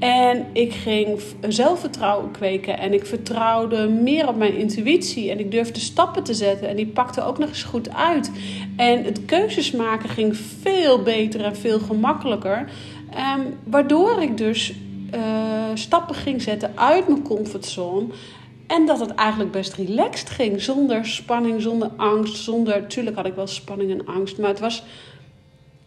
En 0.06 0.46
ik 0.54 0.74
ging 0.74 1.20
zelfvertrouwen 1.48 2.32
kweken 2.32 2.78
en 2.78 2.94
ik 2.94 3.06
vertrouwde 3.06 3.88
meer 3.88 4.28
op 4.28 4.36
mijn 4.36 4.56
intuïtie 4.56 5.32
en 5.32 5.40
ik 5.40 5.52
durfde 5.52 5.80
stappen 5.80 6.24
te 6.24 6.34
zetten 6.34 6.68
en 6.68 6.76
die 6.76 6.88
pakte 6.88 7.24
ook 7.24 7.38
nog 7.38 7.50
eens 7.50 7.64
goed 7.64 7.94
uit. 7.94 8.32
En 8.76 9.04
het 9.04 9.26
keuzes 9.26 9.72
maken 9.72 10.10
ging 10.10 10.38
veel 10.38 11.02
beter 11.02 11.42
en 11.42 11.56
veel 11.56 11.80
gemakkelijker, 11.80 12.70
um, 13.38 13.58
waardoor 13.64 14.22
ik 14.22 14.38
dus 14.38 14.74
uh, 15.16 15.22
stappen 15.74 16.16
ging 16.16 16.42
zetten 16.42 16.72
uit 16.76 17.08
mijn 17.08 17.24
comfortzone. 17.24 18.08
En 18.68 18.86
dat 18.86 19.00
het 19.00 19.16
eigenlijk 19.16 19.52
best 19.52 19.74
relaxed 19.74 20.30
ging, 20.30 20.62
zonder 20.62 21.06
spanning, 21.06 21.62
zonder 21.62 21.90
angst, 21.96 22.44
zonder... 22.44 22.88
Tuurlijk 22.88 23.16
had 23.16 23.26
ik 23.26 23.36
wel 23.36 23.48
spanning 23.48 23.92
en 23.92 24.06
angst, 24.06 24.38
maar 24.38 24.50
het 24.50 24.60
was 24.60 24.84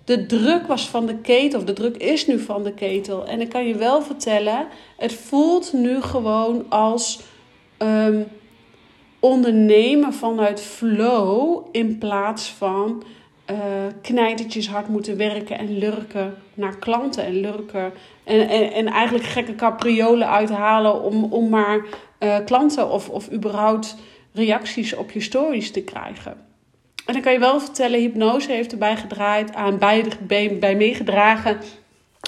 de 0.09 0.27
druk 0.27 0.67
was 0.67 0.88
van 0.88 1.07
de 1.07 1.17
ketel, 1.17 1.59
of 1.59 1.65
de 1.65 1.73
druk 1.73 1.97
is 1.97 2.27
nu 2.27 2.38
van 2.38 2.62
de 2.62 2.73
ketel. 2.73 3.27
En 3.27 3.41
ik 3.41 3.49
kan 3.49 3.67
je 3.67 3.75
wel 3.75 4.03
vertellen, 4.03 4.67
het 4.97 5.15
voelt 5.15 5.73
nu 5.73 6.00
gewoon 6.00 6.65
als 6.69 7.21
um, 7.79 8.27
ondernemen 9.21 10.12
vanuit 10.12 10.61
flow 10.61 11.67
in 11.73 11.99
plaats 11.99 12.49
van 12.49 13.03
uh, 14.11 14.67
hard 14.71 14.88
moeten 14.88 15.17
werken 15.17 15.59
en 15.59 15.79
lurken 15.79 16.35
naar 16.55 16.79
klanten 16.79 17.25
en 17.25 17.41
lurken. 17.41 17.93
En, 18.25 18.49
en, 18.49 18.73
en 18.73 18.87
eigenlijk 18.87 19.25
gekke 19.25 19.55
capriolen 19.55 20.29
uithalen 20.29 21.03
om, 21.03 21.25
om 21.25 21.49
maar 21.49 21.85
uh, 22.19 22.37
klanten 22.45 22.91
of, 22.91 23.09
of 23.09 23.33
überhaupt 23.33 23.97
reacties 24.33 24.95
op 24.95 25.11
je 25.11 25.21
stories 25.21 25.71
te 25.71 25.83
krijgen. 25.83 26.48
En 27.09 27.15
dan 27.15 27.23
kan 27.23 27.33
je 27.33 27.38
wel 27.38 27.61
vertellen, 27.61 28.00
hypnose 28.00 28.53
heeft 28.53 28.73
erbij 28.73 28.97
gedraaid, 28.97 29.55
aan 29.55 29.79
bij, 29.79 30.59
bij, 30.61 30.77
meegedragen. 30.77 31.59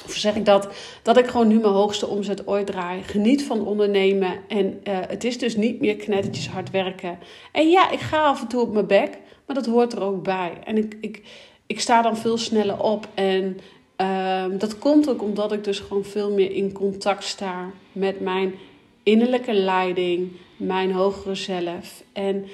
Of 0.04 0.12
zeg 0.14 0.34
ik 0.34 0.44
dat? 0.44 0.68
Dat 1.02 1.16
ik 1.16 1.26
gewoon 1.26 1.48
nu 1.48 1.58
mijn 1.58 1.72
hoogste 1.72 2.06
omzet 2.06 2.46
ooit 2.46 2.66
draai. 2.66 3.02
Geniet 3.02 3.44
van 3.44 3.66
ondernemen. 3.66 4.32
En 4.48 4.80
uh, 4.84 4.98
het 5.08 5.24
is 5.24 5.38
dus 5.38 5.56
niet 5.56 5.80
meer 5.80 5.96
knettertjes 5.96 6.48
hard 6.48 6.70
werken. 6.70 7.18
En 7.52 7.70
ja, 7.70 7.90
ik 7.90 7.98
ga 7.98 8.22
af 8.22 8.40
en 8.40 8.48
toe 8.48 8.60
op 8.60 8.72
mijn 8.72 8.86
bek. 8.86 9.18
Maar 9.46 9.56
dat 9.56 9.66
hoort 9.66 9.92
er 9.92 10.02
ook 10.02 10.22
bij. 10.22 10.52
En 10.64 10.76
ik, 10.76 10.96
ik, 11.00 11.22
ik 11.66 11.80
sta 11.80 12.02
dan 12.02 12.16
veel 12.16 12.38
sneller 12.38 12.82
op. 12.82 13.08
En 13.14 13.58
uh, 14.00 14.44
dat 14.58 14.78
komt 14.78 15.08
ook 15.08 15.22
omdat 15.22 15.52
ik 15.52 15.64
dus 15.64 15.78
gewoon 15.78 16.04
veel 16.04 16.30
meer 16.30 16.52
in 16.52 16.72
contact 16.72 17.24
sta 17.24 17.70
met 17.92 18.20
mijn 18.20 18.54
innerlijke 19.02 19.52
leiding, 19.52 20.32
mijn 20.56 20.92
hogere 20.92 21.34
zelf. 21.34 22.02
En 22.12 22.46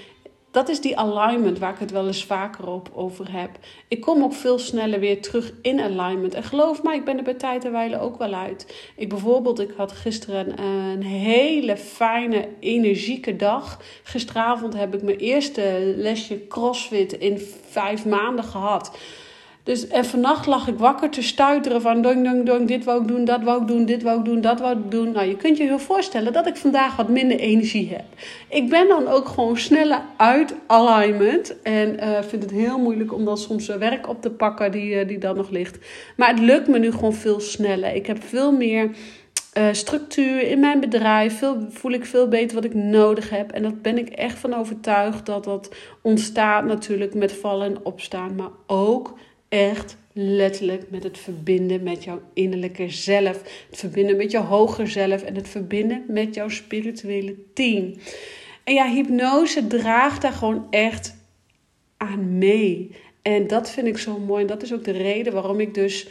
dat 0.57 0.69
is 0.69 0.81
die 0.81 0.99
alignment 0.99 1.59
waar 1.59 1.73
ik 1.73 1.79
het 1.79 1.91
wel 1.91 2.07
eens 2.07 2.25
vaker 2.25 2.69
op 2.69 2.91
over 2.95 3.33
heb. 3.33 3.51
Ik 3.89 4.01
kom 4.01 4.23
ook 4.23 4.33
veel 4.33 4.59
sneller 4.59 5.01
weer 5.01 5.23
terug 5.23 5.53
in 5.63 5.81
alignment. 5.81 6.35
En 6.35 6.43
geloof 6.43 6.83
mij, 6.83 6.97
ik 6.97 7.05
ben 7.05 7.17
er 7.17 7.23
bij 7.23 7.35
tijd 7.35 7.65
en 7.65 7.73
wijle 7.73 7.99
ook 7.99 8.19
wel 8.19 8.35
uit. 8.35 8.91
Ik 8.97 9.09
bijvoorbeeld, 9.09 9.61
ik 9.61 9.71
had 9.77 9.93
gisteren 9.93 10.61
een, 10.63 11.03
hele 11.03 11.77
fijne, 11.77 12.49
energieke 12.61 13.37
dag. 13.37 13.81
Gisteravond 14.03 14.75
heb 14.75 14.95
ik 14.95 15.03
mijn 15.03 15.19
eerste 15.19 15.95
lesje 15.97 16.47
CrossFit 16.47 17.13
in 17.13 17.39
vijf 17.69 18.07
maanden 18.07 18.45
gehad. 18.45 18.99
Dus 19.67 19.89
en 19.89 20.05
vannacht 20.05 20.47
lag 20.47 20.69
ik 20.69 20.79
wakker 20.79 21.11
te 21.11 21.23
stuiteren 21.23 21.81
van 21.81 22.03
dong, 22.03 22.25
dong, 22.25 22.47
dong, 22.47 22.69
dit 22.69 22.85
wou 22.85 23.03
ik 23.03 23.09
doen, 23.09 23.25
dat 23.25 23.43
wou 23.43 23.63
ik 23.63 23.69
doen, 23.69 23.85
dit 23.85 24.03
wou 24.03 24.19
ik 24.19 24.25
doen, 24.25 24.41
dat 24.41 24.61
wou 24.61 24.79
ik 24.79 24.91
doen. 24.91 25.13
Nou, 25.13 25.27
je 25.27 25.37
kunt 25.37 25.57
je 25.57 25.63
heel 25.63 25.79
voorstellen 25.79 26.33
dat 26.33 26.47
ik 26.47 26.57
vandaag 26.57 26.97
wat 26.97 27.09
minder 27.09 27.39
energie 27.39 27.89
heb. 27.89 28.05
Ik 28.49 28.69
ben 28.69 28.89
dan 28.89 29.09
ook 29.09 29.29
gewoon 29.29 29.59
sneller 29.59 30.01
uit 30.17 30.55
alignment 30.67 31.63
en 31.63 31.95
uh, 31.95 32.23
vind 32.23 32.43
het 32.43 32.51
heel 32.51 32.79
moeilijk 32.79 33.13
om 33.13 33.25
dan 33.25 33.39
soms 33.39 33.67
werk 33.67 34.09
op 34.09 34.23
te 34.23 34.31
pakken 34.31 34.73
die, 34.73 34.95
uh, 34.95 35.09
die 35.09 35.19
dan 35.19 35.37
nog 35.37 35.51
ligt. 35.51 35.79
Maar 36.17 36.29
het 36.29 36.41
lukt 36.41 36.69
me 36.69 36.79
nu 36.79 36.93
gewoon 36.93 37.15
veel 37.15 37.41
sneller. 37.41 37.95
Ik 37.95 38.07
heb 38.07 38.23
veel 38.25 38.53
meer... 38.53 38.91
Uh, 39.59 39.69
structuur 39.73 40.43
in 40.43 40.61
mijn 40.61 40.81
bedrijf. 40.81 41.39
Veel, 41.39 41.67
voel 41.69 41.93
ik 41.93 42.05
veel 42.05 42.29
beter 42.29 42.55
wat 42.55 42.65
ik 42.65 42.75
nodig 42.75 43.31
heb. 43.31 43.53
En 43.53 43.63
dat 43.63 43.83
ben 43.83 43.99
ik 43.99 44.09
echt 44.09 44.39
van 44.39 44.55
overtuigd 44.55 45.27
dat 45.27 45.45
dat 45.45 45.75
ontstaat 46.03 46.65
natuurlijk 46.65 47.15
met 47.15 47.33
vallen 47.33 47.67
en 47.67 47.85
opstaan. 47.85 48.35
Maar 48.35 48.51
ook 48.67 49.15
echt 49.49 49.97
letterlijk 50.13 50.91
met 50.91 51.03
het 51.03 51.19
verbinden 51.19 51.83
met 51.83 52.05
jouw 52.05 52.21
innerlijke 52.33 52.91
zelf. 52.91 53.67
Het 53.71 53.79
verbinden 53.79 54.17
met 54.17 54.31
je 54.31 54.39
hoger 54.39 54.89
zelf 54.89 55.23
en 55.23 55.35
het 55.35 55.49
verbinden 55.49 56.05
met 56.09 56.35
jouw 56.35 56.49
spirituele 56.49 57.35
team. 57.55 57.95
En 58.65 58.75
ja, 58.75 58.93
hypnose 58.93 59.67
draagt 59.67 60.23
daar 60.23 60.33
gewoon 60.33 60.67
echt 60.71 61.17
aan 61.97 62.39
mee. 62.39 62.91
En 63.23 63.47
dat 63.47 63.71
vind 63.71 63.87
ik 63.87 63.99
zo 63.99 64.19
mooi. 64.19 64.43
En 64.43 64.49
dat 64.49 64.63
is 64.63 64.73
ook 64.73 64.85
de 64.85 64.91
reden 64.91 65.33
waarom 65.33 65.61
ik 65.61 65.75
dus 65.75 66.09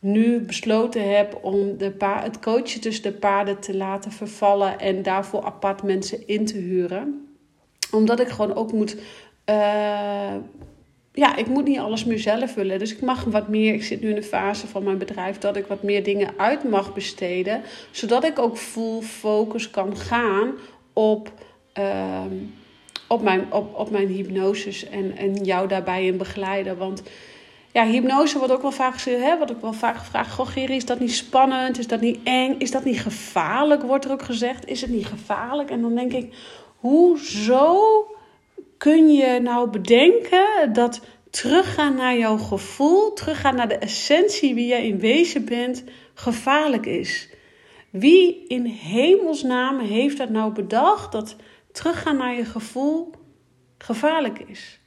nu 0.00 0.40
besloten 0.40 1.16
heb 1.16 1.38
om 1.42 1.76
de 1.76 1.90
pa 1.90 2.22
het 2.22 2.38
coachen 2.38 2.80
tussen 2.80 3.02
de 3.02 3.12
paarden 3.12 3.60
te 3.60 3.76
laten 3.76 4.12
vervallen 4.12 4.78
en 4.78 5.02
daarvoor 5.02 5.42
apart 5.42 5.82
mensen 5.82 6.26
in 6.26 6.44
te 6.44 6.56
huren. 6.56 7.26
Omdat 7.90 8.20
ik 8.20 8.28
gewoon 8.28 8.54
ook 8.54 8.72
moet. 8.72 8.96
Uh, 9.50 10.34
ja, 11.12 11.36
ik 11.36 11.46
moet 11.46 11.64
niet 11.64 11.78
alles 11.78 12.04
meer 12.04 12.18
zelf 12.18 12.54
willen. 12.54 12.78
Dus 12.78 12.92
ik 12.92 13.00
mag 13.00 13.24
wat 13.24 13.48
meer. 13.48 13.74
Ik 13.74 13.84
zit 13.84 14.00
nu 14.00 14.08
in 14.08 14.14
de 14.14 14.22
fase 14.22 14.66
van 14.66 14.84
mijn 14.84 14.98
bedrijf 14.98 15.38
dat 15.38 15.56
ik 15.56 15.66
wat 15.66 15.82
meer 15.82 16.02
dingen 16.02 16.34
uit 16.36 16.64
mag 16.64 16.94
besteden. 16.94 17.62
Zodat 17.90 18.24
ik 18.24 18.38
ook 18.38 18.56
full 18.56 19.00
focus 19.00 19.70
kan 19.70 19.96
gaan 19.96 20.52
op, 20.92 21.32
uh, 21.78 22.20
op, 23.08 23.22
mijn, 23.22 23.52
op, 23.52 23.74
op 23.74 23.90
mijn 23.90 24.08
hypnosis 24.08 24.88
en, 24.88 25.16
en 25.16 25.34
jou 25.34 25.68
daarbij 25.68 26.06
in 26.06 26.16
begeleiden. 26.16 26.76
Want 26.76 27.02
ja, 27.72 27.86
hypnose 27.86 28.38
wordt 28.38 28.52
ook 28.52 28.62
wel 28.62 28.72
vaak 28.72 28.92
gezegd, 28.92 29.22
hè, 29.22 29.38
wat 29.38 29.50
ik 29.50 29.56
wel 29.60 29.72
vaak 29.72 29.96
gevraagd. 29.96 30.32
Goh, 30.32 30.46
Geri, 30.46 30.76
is 30.76 30.86
dat 30.86 31.00
niet 31.00 31.14
spannend? 31.14 31.78
Is 31.78 31.86
dat 31.86 32.00
niet 32.00 32.18
eng? 32.24 32.54
Is 32.58 32.70
dat 32.70 32.84
niet 32.84 33.00
gevaarlijk? 33.00 33.82
Wordt 33.82 34.04
er 34.04 34.10
ook 34.10 34.22
gezegd. 34.22 34.68
Is 34.68 34.80
het 34.80 34.90
niet 34.90 35.06
gevaarlijk? 35.06 35.70
En 35.70 35.80
dan 35.80 35.94
denk 35.94 36.12
ik, 36.12 36.34
hoezo 36.76 38.06
kun 38.82 39.12
je 39.12 39.40
nou 39.40 39.70
bedenken 39.70 40.72
dat 40.72 41.00
teruggaan 41.30 41.94
naar 41.94 42.18
jouw 42.18 42.36
gevoel, 42.36 43.12
teruggaan 43.12 43.54
naar 43.54 43.68
de 43.68 43.78
essentie 43.78 44.54
wie 44.54 44.66
jij 44.66 44.86
in 44.86 44.98
wezen 44.98 45.44
bent, 45.44 45.84
gevaarlijk 46.14 46.86
is? 46.86 47.28
Wie 47.90 48.44
in 48.46 48.64
hemelsnaam 48.64 49.80
heeft 49.80 50.18
dat 50.18 50.30
nou 50.30 50.52
bedacht 50.52 51.12
dat 51.12 51.36
teruggaan 51.72 52.16
naar 52.16 52.34
je 52.34 52.44
gevoel 52.44 53.10
gevaarlijk 53.78 54.38
is? 54.38 54.80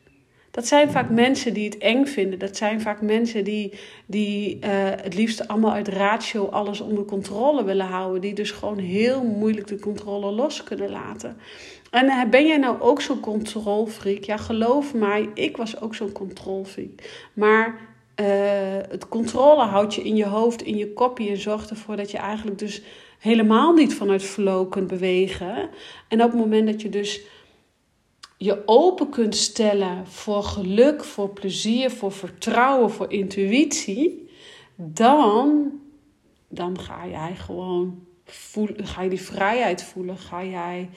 Dat 0.52 0.68
zijn 0.68 0.92
vaak 0.92 1.10
mensen 1.10 1.54
die 1.54 1.66
het 1.66 1.78
eng 1.78 2.06
vinden. 2.06 2.40
Dat 2.40 2.58
zijn 2.58 2.82
vaak 2.82 3.02
mensen 3.02 3.44
die, 3.44 3.80
die 4.06 4.56
uh, 4.56 4.70
het 4.80 5.14
liefst 5.14 5.48
allemaal 5.48 5.74
uit 5.74 5.88
ratio 5.88 6.46
alles 6.46 6.82
onder 6.82 7.06
controle 7.06 7.64
willen 7.64 7.86
houden. 7.86 8.22
Die 8.22 8.34
dus 8.34 8.52
gewoon 8.52 8.78
heel 8.78 9.24
moeilijk 9.24 9.68
de 9.68 9.80
controle 9.80 10.32
los 10.32 10.64
kunnen 10.64 10.90
laten. 10.90 11.38
En 11.96 12.06
uh, 12.06 12.24
ben 12.30 12.48
jij 12.48 12.58
nou 12.58 12.82
ook 12.82 13.02
zo'n 13.02 13.20
controlfreak? 13.20 14.24
Ja, 14.24 14.38
geloof 14.38 14.94
mij, 14.94 15.30
ik 15.34 15.58
was 15.58 15.82
ook 15.82 15.96
zo'n 15.96 16.12
controlfreak. 16.12 17.28
Maar 17.34 17.94
het 18.90 19.08
controle 19.10 19.64
houdt 19.64 19.94
je 19.94 20.04
in 20.04 20.16
je 20.16 20.26
hoofd, 20.26 20.62
in 20.62 20.78
je 20.78 20.94
kopje 20.94 21.30
en 21.30 21.38
zorgt 21.38 21.70
ervoor 21.70 21.96
dat 21.96 22.12
je 22.12 22.18
eigenlijk 22.18 22.60
dus 22.60 22.82
helemaal 23.20 23.74
niet 23.74 23.94
vanuit 23.94 24.24
flow 24.24 24.70
kunt 24.70 24.88
bewegen. 24.88 25.70
En 26.08 26.24
op 26.24 26.32
het 26.32 26.40
moment 26.40 26.68
dat 26.68 26.82
je 26.82 26.90
dus 26.90 27.22
je 28.38 28.62
open 28.66 29.10
kunt 29.10 29.36
stellen 29.36 30.08
voor 30.08 30.44
geluk, 30.44 31.04
voor 31.04 31.30
plezier, 31.30 31.92
voor 31.92 32.12
vertrouwen, 32.12 32.92
voor 32.92 33.12
intuïtie, 33.12 34.30
dan, 34.76 35.72
dan 36.48 36.80
ga 36.80 37.08
jij 37.08 37.36
gewoon 37.36 38.06
voelen, 38.26 38.88
ga 38.88 39.02
je 39.02 39.10
die 39.10 39.22
vrijheid 39.22 39.84
voelen, 39.84 40.18
ga 40.18 40.44
jij 40.44 40.90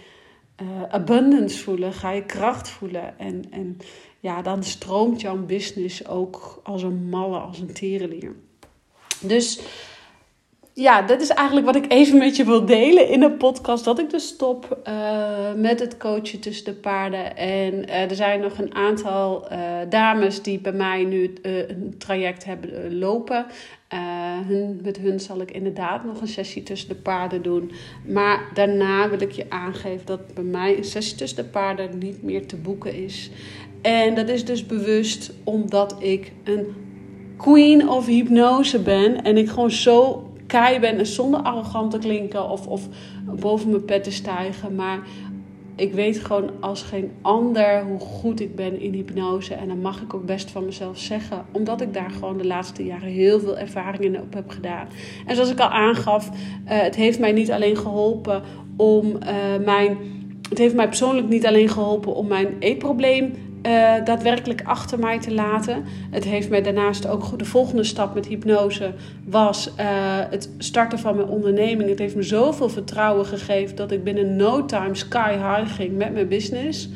uh, 0.63 0.83
abundance 0.89 1.63
voelen, 1.63 1.93
ga 1.93 2.11
je 2.11 2.25
kracht 2.25 2.69
voelen. 2.69 3.19
En, 3.19 3.45
en 3.51 3.77
ja, 4.21 4.43
dan 4.43 4.63
stroomt 4.63 5.21
jouw 5.21 5.45
business 5.45 6.07
ook 6.07 6.61
als 6.63 6.83
een 6.83 7.09
malle, 7.09 7.39
als 7.39 7.59
een 7.59 7.73
terenlier. 7.73 8.37
Dus 9.21 9.61
ja, 10.79 11.03
dat 11.03 11.21
is 11.21 11.29
eigenlijk 11.29 11.67
wat 11.67 11.77
ik 11.77 11.93
even 11.93 12.19
met 12.19 12.37
je 12.37 12.45
wil 12.45 12.65
delen 12.65 13.09
in 13.09 13.21
de 13.21 13.31
podcast. 13.31 13.85
Dat 13.85 13.99
ik 13.99 14.11
dus 14.11 14.27
stop 14.27 14.79
uh, 14.89 15.53
met 15.57 15.81
het 15.81 15.97
coachen 15.97 16.41
tussen 16.41 16.65
de 16.65 16.75
paarden. 16.75 17.37
En 17.37 17.73
uh, 17.75 18.11
er 18.11 18.15
zijn 18.15 18.41
nog 18.41 18.59
een 18.59 18.75
aantal 18.75 19.53
uh, 19.53 19.59
dames 19.89 20.43
die 20.43 20.61
bij 20.61 20.73
mij 20.73 21.05
nu 21.05 21.35
een 21.43 21.95
traject 21.99 22.45
hebben 22.45 22.99
lopen. 22.99 23.47
Hun, 24.47 24.81
met 24.83 24.97
hun 24.97 25.21
zal 25.21 25.41
ik 25.41 25.51
inderdaad 25.51 26.05
nog 26.05 26.21
een 26.21 26.29
sessie 26.29 26.63
tussen 26.63 26.89
de 26.89 26.95
paarden 26.95 27.43
doen. 27.43 27.73
Maar 28.07 28.41
daarna 28.55 29.09
wil 29.09 29.21
ik 29.21 29.33
je 29.33 29.47
aangeven 29.49 30.07
dat 30.07 30.35
bij 30.35 30.45
mij 30.45 30.77
een 30.77 30.85
sessie 30.85 31.17
tussen 31.17 31.45
de 31.45 31.51
paarden 31.51 31.99
niet 31.99 32.23
meer 32.23 32.47
te 32.47 32.57
boeken 32.57 32.95
is. 32.95 33.31
En 33.83 34.15
dat 34.15 34.29
is 34.29 34.45
dus 34.45 34.67
bewust 34.67 35.33
omdat 35.45 35.97
ik 35.99 36.33
een 36.45 36.67
queen 37.37 37.89
of 37.89 38.07
hypnose 38.07 38.79
ben. 38.79 39.23
En 39.23 39.37
ik 39.37 39.49
gewoon 39.49 39.71
zo 39.71 40.28
kei 40.49 40.81
ben 40.81 40.99
en 40.99 41.07
zonder 41.07 41.41
arrogant 41.41 41.91
te 41.91 41.99
klinken 41.99 42.49
of, 42.49 42.67
of 42.67 42.89
boven 43.41 43.71
mijn 43.71 43.85
pet 43.85 44.05
te 44.05 44.13
stijgen. 44.13 44.75
Maar 44.75 45.01
ik 45.77 45.93
weet 45.93 46.19
gewoon 46.19 46.51
als 46.61 46.83
geen 46.83 47.11
ander 47.23 47.85
hoe 47.85 48.01
goed 48.01 48.41
ik 48.41 48.57
ben 48.57 48.81
in 48.81 48.93
hypnose. 48.93 49.55
En 49.55 49.69
dan 49.69 49.81
mag 49.81 50.03
ik 50.03 50.15
ook 50.15 50.27
best 50.27 50.51
van 50.51 50.65
mezelf 50.65 50.99
zeggen. 50.99 51.45
Omdat 51.53 51.81
ik 51.81 51.95
daar 51.95 52.11
gewoon 52.11 52.39
de 52.39 52.47
laatste 52.47 52.85
jaren 52.85 53.09
heel 53.09 53.41
veel 53.41 53.59
ervaringen 53.59 54.23
op 54.23 54.35
heb 54.35 54.51
gedaan. 54.51 54.89
En 55.27 55.35
zoals 55.35 55.51
ik 55.51 55.61
al 55.61 55.69
aangaf, 55.69 56.29
uh, 56.29 56.33
het 56.65 56.95
heeft 56.95 57.19
mij 57.19 57.33
niet 57.33 57.51
alleen 57.51 57.77
geholpen 57.77 58.43
om 58.77 59.07
uh, 59.07 59.65
mijn. 59.65 59.99
Het 60.49 60.59
heeft 60.59 60.75
mij 60.75 60.87
persoonlijk 60.89 61.29
niet 61.29 61.47
alleen 61.47 61.69
geholpen 61.69 62.15
om 62.15 62.27
mijn 62.27 62.57
eetprobleem 62.59 63.33
uh, 63.63 64.05
daadwerkelijk 64.05 64.63
achter 64.65 64.99
mij 64.99 65.19
te 65.21 65.35
laten. 65.35 65.85
Het 66.11 66.25
heeft 66.25 66.51
mij 66.51 66.63
daarnaast 66.63 67.07
ook 67.07 67.39
de 67.39 67.45
volgende 67.45 67.85
stap 67.85 68.15
met 68.15 68.27
hypnose 68.27 68.93
was 69.25 69.69
uh, 69.69 69.85
het 70.31 70.51
starten 70.59 70.99
van 70.99 71.17
mijn 71.17 71.29
onderneming. 71.29 71.89
Het 71.89 71.99
heeft 71.99 72.17
me 72.17 72.23
zoveel 72.23 72.69
vertrouwen 72.69 73.27
gegeven 73.27 73.77
dat 73.77 73.91
ik 73.91 74.05
binnen 74.05 74.37
no 74.37 74.65
time 74.65 74.95
sky 74.95 75.33
high 75.33 75.75
ging 75.75 75.97
met 75.97 76.13
mijn 76.13 76.29
business. 76.29 76.89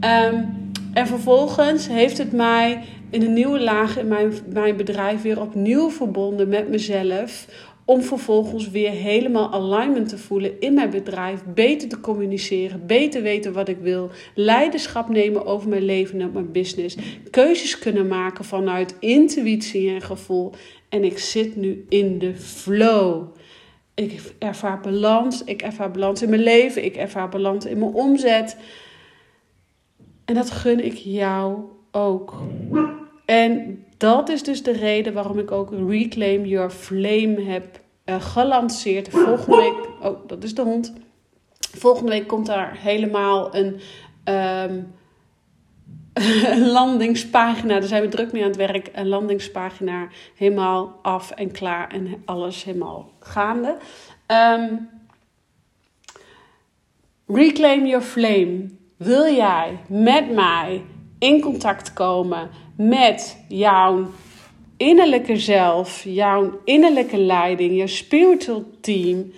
Um, 0.00 0.60
en 0.92 1.06
vervolgens 1.06 1.88
heeft 1.88 2.18
het 2.18 2.32
mij 2.32 2.82
in 3.10 3.22
een 3.22 3.32
nieuwe 3.32 3.60
laag 3.60 3.98
in 3.98 4.08
mijn, 4.08 4.32
mijn 4.52 4.76
bedrijf 4.76 5.22
weer 5.22 5.40
opnieuw 5.40 5.90
verbonden 5.90 6.48
met 6.48 6.68
mezelf 6.68 7.46
om 7.92 8.02
vervolgens 8.02 8.70
weer 8.70 8.90
helemaal 8.90 9.52
alignment 9.52 10.08
te 10.08 10.18
voelen 10.18 10.60
in 10.60 10.74
mijn 10.74 10.90
bedrijf, 10.90 11.40
beter 11.54 11.88
te 11.88 12.00
communiceren, 12.00 12.86
beter 12.86 13.22
weten 13.22 13.52
wat 13.52 13.68
ik 13.68 13.78
wil, 13.78 14.10
leiderschap 14.34 15.08
nemen 15.08 15.46
over 15.46 15.68
mijn 15.68 15.84
leven 15.84 16.20
en 16.20 16.32
mijn 16.32 16.52
business, 16.52 16.96
keuzes 17.30 17.78
kunnen 17.78 18.08
maken 18.08 18.44
vanuit 18.44 18.96
intuïtie 18.98 19.90
en 19.90 20.00
gevoel. 20.00 20.52
En 20.88 21.04
ik 21.04 21.18
zit 21.18 21.56
nu 21.56 21.84
in 21.88 22.18
de 22.18 22.36
flow. 22.36 23.22
Ik 23.94 24.34
ervaar 24.38 24.80
balans, 24.80 25.44
ik 25.44 25.62
ervaar 25.62 25.90
balans 25.90 26.22
in 26.22 26.30
mijn 26.30 26.42
leven, 26.42 26.84
ik 26.84 26.96
ervaar 26.96 27.28
balans 27.28 27.64
in 27.64 27.78
mijn 27.78 27.92
omzet. 27.92 28.56
En 30.24 30.34
dat 30.34 30.50
gun 30.50 30.84
ik 30.84 30.94
jou 30.94 31.58
ook. 31.90 32.42
En 33.24 33.84
dat 33.96 34.28
is 34.28 34.42
dus 34.42 34.62
de 34.62 34.72
reden 34.72 35.12
waarom 35.12 35.38
ik 35.38 35.50
ook 35.50 35.72
Reclaim 35.88 36.44
Your 36.44 36.70
Flame 36.70 37.42
heb 37.42 37.81
uh, 38.06 38.22
gelanceerd. 38.22 39.08
Volgende 39.08 39.56
week, 39.56 39.88
oh, 40.00 40.26
dat 40.26 40.44
is 40.44 40.54
de 40.54 40.62
hond. 40.62 40.92
Volgende 41.58 42.10
week 42.10 42.26
komt 42.28 42.46
daar 42.46 42.76
helemaal 42.78 43.54
een, 43.54 43.80
um, 44.24 44.94
een 46.52 46.68
landingspagina. 46.68 47.78
Daar 47.78 47.88
zijn 47.88 48.02
we 48.02 48.08
druk 48.08 48.32
mee 48.32 48.42
aan 48.42 48.48
het 48.48 48.56
werk. 48.56 48.90
Een 48.92 49.08
landingspagina 49.08 50.08
helemaal 50.36 50.98
af 51.02 51.30
en 51.30 51.50
klaar 51.50 51.90
en 51.90 52.22
alles 52.24 52.64
helemaal 52.64 53.10
gaande. 53.20 53.76
Um, 54.26 54.88
Reclaim 57.26 57.86
Your 57.86 58.04
Flame. 58.04 58.70
Wil 58.96 59.34
jij 59.34 59.78
met 59.88 60.30
mij 60.30 60.84
in 61.18 61.40
contact 61.40 61.92
komen 61.92 62.50
met 62.76 63.44
jouw 63.48 64.06
innerlijke 64.82 65.36
zelf, 65.36 66.04
jouw 66.04 66.60
innerlijke 66.64 67.18
leiding, 67.18 67.76
je 67.76 67.86
spiritual 67.86 68.64
team, 68.80 69.32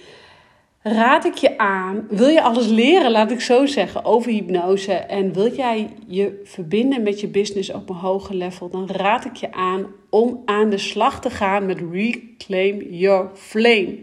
raad 0.82 1.24
ik 1.24 1.34
je 1.34 1.58
aan. 1.58 2.06
Wil 2.08 2.28
je 2.28 2.42
alles 2.42 2.66
leren, 2.66 3.10
laat 3.10 3.30
ik 3.30 3.40
zo 3.40 3.66
zeggen, 3.66 4.04
over 4.04 4.30
hypnose 4.30 4.92
en 4.92 5.32
wil 5.32 5.54
jij 5.54 5.88
je 6.06 6.40
verbinden 6.44 7.02
met 7.02 7.20
je 7.20 7.28
business 7.28 7.72
op 7.72 7.88
een 7.88 7.96
hoger 7.96 8.34
level, 8.34 8.70
dan 8.70 8.88
raad 8.90 9.24
ik 9.24 9.36
je 9.36 9.52
aan 9.52 9.86
om 10.14 10.42
aan 10.44 10.70
de 10.70 10.78
slag 10.78 11.20
te 11.20 11.30
gaan 11.30 11.66
met 11.66 11.78
Reclaim 11.92 12.82
Your 12.90 13.30
Flame. 13.34 13.98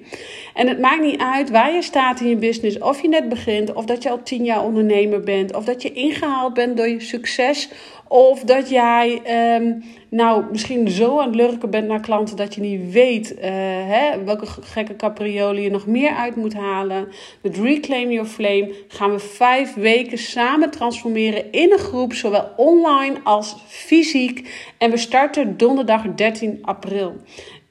En 0.53 0.67
het 0.67 0.79
maakt 0.79 1.01
niet 1.01 1.19
uit 1.19 1.49
waar 1.49 1.73
je 1.73 1.81
staat 1.81 2.19
in 2.19 2.27
je 2.27 2.35
business, 2.35 2.79
of 2.79 3.01
je 3.01 3.07
net 3.07 3.29
begint, 3.29 3.73
of 3.73 3.85
dat 3.85 4.03
je 4.03 4.09
al 4.09 4.23
tien 4.23 4.43
jaar 4.43 4.63
ondernemer 4.63 5.19
bent, 5.19 5.55
of 5.55 5.65
dat 5.65 5.81
je 5.81 5.93
ingehaald 5.93 6.53
bent 6.53 6.77
door 6.77 6.87
je 6.87 6.99
succes, 6.99 7.69
of 8.07 8.43
dat 8.43 8.69
jij 8.69 9.21
um, 9.55 9.83
nou 10.09 10.43
misschien 10.51 10.89
zo 10.89 11.19
aan 11.19 11.27
het 11.27 11.35
lurken 11.35 11.69
bent 11.69 11.87
naar 11.87 11.99
klanten 11.99 12.35
dat 12.35 12.55
je 12.55 12.61
niet 12.61 12.91
weet 12.91 13.35
uh, 13.35 13.41
hè, 13.43 14.23
welke 14.23 14.45
gekke 14.61 14.95
capriolen 14.95 15.61
je 15.61 15.69
nog 15.69 15.85
meer 15.85 16.11
uit 16.11 16.35
moet 16.35 16.53
halen. 16.53 17.07
Met 17.41 17.57
Reclaim 17.57 18.11
Your 18.11 18.27
Flame 18.27 18.73
gaan 18.87 19.11
we 19.11 19.19
vijf 19.19 19.73
weken 19.73 20.17
samen 20.17 20.71
transformeren 20.71 21.51
in 21.51 21.71
een 21.71 21.79
groep, 21.79 22.13
zowel 22.13 22.49
online 22.55 23.15
als 23.23 23.55
fysiek. 23.67 24.49
En 24.77 24.91
we 24.91 24.97
starten 24.97 25.57
donderdag 25.57 26.00
13 26.09 26.59
april. 26.61 27.15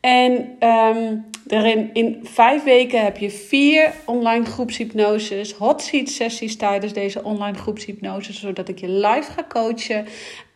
En 0.00 0.32
um, 0.68 1.24
daarin, 1.44 1.90
in 1.92 2.20
vijf 2.22 2.64
weken 2.64 3.04
heb 3.04 3.16
je 3.16 3.30
vier 3.30 3.92
online 4.06 4.44
groepshypnoses, 4.44 5.52
hot 5.52 5.82
seat 5.82 6.08
sessies 6.08 6.56
tijdens 6.56 6.92
deze 6.92 7.24
online 7.24 7.58
groepshypnoses, 7.58 8.40
zodat 8.40 8.68
ik 8.68 8.78
je 8.78 8.88
live 8.88 9.32
ga 9.32 9.44
coachen. 9.48 10.06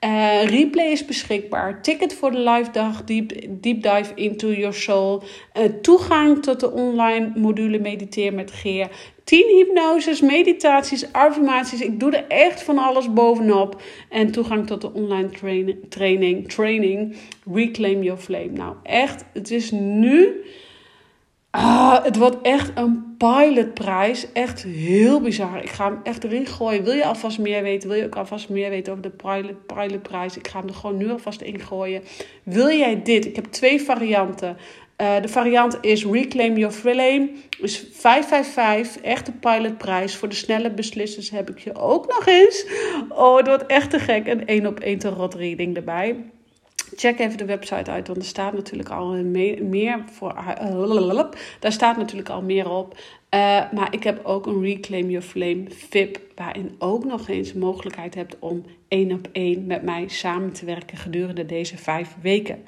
Uh, 0.04 0.44
replay 0.44 0.90
is 0.90 1.04
beschikbaar. 1.04 1.82
Ticket 1.82 2.14
voor 2.14 2.30
de 2.30 2.38
live 2.38 2.70
dag, 2.70 3.04
deep, 3.04 3.32
deep 3.48 3.82
dive 3.82 4.12
into 4.14 4.52
your 4.52 4.74
soul. 4.74 5.22
Uh, 5.54 5.64
toegang 5.64 6.42
tot 6.42 6.60
de 6.60 6.70
online 6.70 7.32
module 7.34 7.78
Mediteer 7.78 8.34
met 8.34 8.50
Geer. 8.50 8.88
10 9.24 9.46
hypnoses, 9.56 10.20
meditaties, 10.20 11.12
affirmaties. 11.12 11.80
Ik 11.80 12.00
doe 12.00 12.16
er 12.16 12.24
echt 12.28 12.62
van 12.62 12.78
alles 12.78 13.12
bovenop. 13.12 13.82
En 14.08 14.30
toegang 14.30 14.66
tot 14.66 14.80
de 14.80 14.92
online 14.92 15.28
training, 15.28 15.78
training, 15.88 16.48
training 16.48 17.16
Reclaim 17.54 18.02
Your 18.02 18.20
Flame. 18.20 18.50
Nou, 18.50 18.74
echt, 18.82 19.24
het 19.32 19.50
is 19.50 19.70
nu. 19.70 20.44
Ah, 21.56 22.04
het 22.04 22.16
wordt 22.16 22.36
echt 22.42 22.70
een 22.74 23.14
pilotprijs. 23.18 24.32
Echt 24.32 24.62
heel 24.62 25.20
bizar. 25.20 25.62
Ik 25.62 25.70
ga 25.70 25.84
hem 25.84 26.00
echt 26.02 26.24
erin 26.24 26.46
gooien. 26.46 26.84
Wil 26.84 26.92
je 26.92 27.04
alvast 27.04 27.38
meer 27.38 27.62
weten? 27.62 27.88
Wil 27.88 27.98
je 27.98 28.04
ook 28.04 28.16
alvast 28.16 28.48
meer 28.48 28.70
weten 28.70 28.92
over 28.92 29.04
de 29.04 29.10
pilot, 29.10 29.66
pilotprijs? 29.66 30.36
Ik 30.36 30.48
ga 30.48 30.58
hem 30.58 30.68
er 30.68 30.74
gewoon 30.74 30.96
nu 30.96 31.10
alvast 31.10 31.40
in 31.40 31.60
gooien. 31.60 32.02
Wil 32.42 32.68
jij 32.68 33.02
dit? 33.02 33.26
Ik 33.26 33.36
heb 33.36 33.44
twee 33.44 33.82
varianten. 33.82 34.56
Uh, 35.02 35.20
de 35.20 35.28
variant 35.28 35.78
is 35.80 36.04
Reclaim 36.04 36.56
Your 36.56 36.74
Flame. 36.74 37.30
Is 37.60 37.86
555. 37.92 39.02
Echt 39.02 39.26
de 39.26 39.32
pilotprijs. 39.32 40.16
Voor 40.16 40.28
de 40.28 40.34
snelle 40.34 40.70
beslissers 40.70 41.30
heb 41.30 41.50
ik 41.50 41.58
je 41.58 41.74
ook 41.74 42.06
nog 42.06 42.26
eens. 42.26 42.66
Oh, 43.08 43.36
het 43.36 43.46
wordt 43.46 43.66
echt 43.66 43.90
te 43.90 43.98
gek. 43.98 44.26
Een 44.26 44.46
1 44.46 44.66
op 44.66 44.80
1 44.80 44.98
tarot 44.98 45.34
reading 45.34 45.76
erbij. 45.76 46.16
Check 46.96 47.18
even 47.18 47.38
de 47.38 47.44
website 47.44 47.90
uit, 47.90 48.06
want 48.06 48.18
er 48.18 48.24
staat 48.24 48.52
natuurlijk 48.52 48.90
al 48.90 49.24
meer 49.60 50.04
voor. 50.12 50.34
Daar 51.60 51.72
staat 51.72 51.96
natuurlijk 51.96 52.28
al 52.28 52.42
meer 52.42 52.70
op. 52.70 52.94
Uh, 52.94 53.40
maar 53.72 53.88
ik 53.90 54.04
heb 54.04 54.24
ook 54.24 54.46
een 54.46 54.62
Reclaim 54.62 55.10
Your 55.10 55.26
Flame 55.26 55.64
VIP, 55.68 56.20
waarin 56.34 56.74
ook 56.78 57.04
nog 57.04 57.28
eens 57.28 57.52
mogelijkheid 57.52 58.14
hebt 58.14 58.36
om 58.38 58.64
één 58.88 59.12
op 59.12 59.28
één 59.32 59.66
met 59.66 59.82
mij 59.82 60.04
samen 60.08 60.52
te 60.52 60.64
werken 60.64 60.96
gedurende 60.96 61.46
deze 61.46 61.76
vijf 61.76 62.16
weken. 62.22 62.64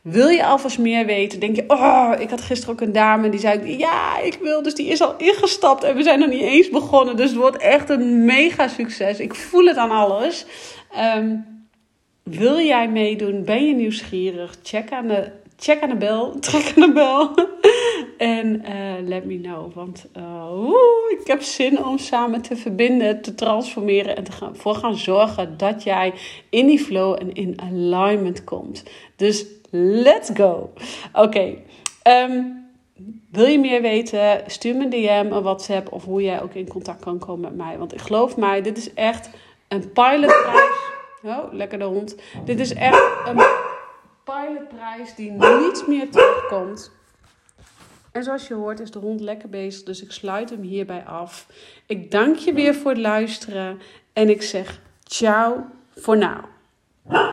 Wil 0.00 0.28
je 0.28 0.44
alvast 0.44 0.78
meer 0.78 1.06
weten? 1.06 1.40
Denk 1.40 1.56
je, 1.56 1.64
oh, 1.66 2.12
ik 2.18 2.30
had 2.30 2.40
gisteren 2.40 2.74
ook 2.74 2.80
een 2.80 2.92
dame 2.92 3.28
die 3.28 3.40
zei, 3.40 3.78
ja, 3.78 4.20
ik 4.20 4.38
wil. 4.42 4.62
Dus 4.62 4.74
die 4.74 4.86
is 4.86 5.00
al 5.00 5.16
ingestapt 5.16 5.84
en 5.84 5.96
we 5.96 6.02
zijn 6.02 6.18
nog 6.18 6.28
niet 6.28 6.42
eens 6.42 6.70
begonnen. 6.70 7.16
Dus 7.16 7.30
het 7.30 7.38
wordt 7.38 7.56
echt 7.56 7.88
een 7.88 8.24
mega 8.24 8.68
succes. 8.68 9.20
Ik 9.20 9.34
voel 9.34 9.64
het 9.64 9.76
aan 9.76 9.90
alles. 9.90 10.46
Um, 11.16 11.53
Wil 12.24 12.60
jij 12.60 12.88
meedoen? 12.88 13.44
Ben 13.44 13.66
je 13.66 13.74
nieuwsgierig? 13.74 14.56
Check 14.62 14.92
aan 14.92 15.08
de, 15.08 15.30
check 15.56 15.82
aan 15.82 15.88
de 15.88 15.96
bel. 15.96 16.34
Trek 16.40 16.72
aan 16.76 16.86
de 16.86 16.92
bel. 16.92 17.34
en 18.18 18.62
uh, 18.68 19.08
let 19.08 19.24
me 19.24 19.40
know. 19.40 19.74
Want 19.74 20.06
uh, 20.16 21.20
ik 21.20 21.26
heb 21.26 21.42
zin 21.42 21.84
om 21.84 21.98
samen 21.98 22.42
te 22.42 22.56
verbinden, 22.56 23.22
te 23.22 23.34
transformeren 23.34 24.16
en 24.16 24.24
te 24.24 24.32
gaan, 24.32 24.54
gaan 24.56 24.96
zorgen 24.96 25.56
dat 25.56 25.82
jij 25.82 26.12
in 26.50 26.66
die 26.66 26.78
flow 26.78 27.16
en 27.20 27.32
in 27.34 27.60
alignment 27.60 28.44
komt. 28.44 28.82
Dus 29.16 29.46
let's 29.70 30.30
go. 30.34 30.72
Oké. 31.12 31.54
Ehm, 32.02 32.42
wil 33.30 33.46
je 33.46 33.58
meer 33.58 33.82
weten? 33.82 34.42
Stuur 34.46 34.76
me 34.76 34.84
een 34.84 34.90
DM, 34.90 35.32
een 35.32 35.42
WhatsApp 35.42 35.92
of 35.92 36.04
hoe 36.04 36.22
jij 36.22 36.42
ook 36.42 36.54
in 36.54 36.68
contact 36.68 37.04
kan 37.04 37.18
komen 37.18 37.40
met 37.40 37.56
mij. 37.66 37.78
Want 37.78 37.92
ik 37.92 38.00
geloof 38.00 38.36
mij, 38.36 38.62
dit 38.62 38.76
is 38.76 38.94
echt 38.94 39.30
een 39.68 39.92
pilotprijs. 39.92 40.92
Oh, 41.24 41.52
lekker 41.52 41.78
de 41.78 41.84
hond. 41.84 42.16
Dit 42.44 42.60
is 42.60 42.74
echt 42.74 43.02
een 43.26 43.42
pilotprijs 44.24 45.14
die 45.14 45.30
niet 45.30 45.84
meer 45.86 46.10
terugkomt. 46.10 46.90
En 48.12 48.24
zoals 48.24 48.48
je 48.48 48.54
hoort 48.54 48.80
is 48.80 48.90
de 48.90 48.98
hond 48.98 49.20
lekker 49.20 49.48
bezig, 49.48 49.82
dus 49.82 50.02
ik 50.02 50.12
sluit 50.12 50.50
hem 50.50 50.62
hierbij 50.62 51.04
af. 51.04 51.46
Ik 51.86 52.10
dank 52.10 52.36
je 52.36 52.52
weer 52.52 52.74
voor 52.74 52.90
het 52.90 53.00
luisteren 53.00 53.80
en 54.12 54.28
ik 54.28 54.42
zeg 54.42 54.80
ciao 55.04 55.64
voor 55.96 56.16
nu. 56.16 56.26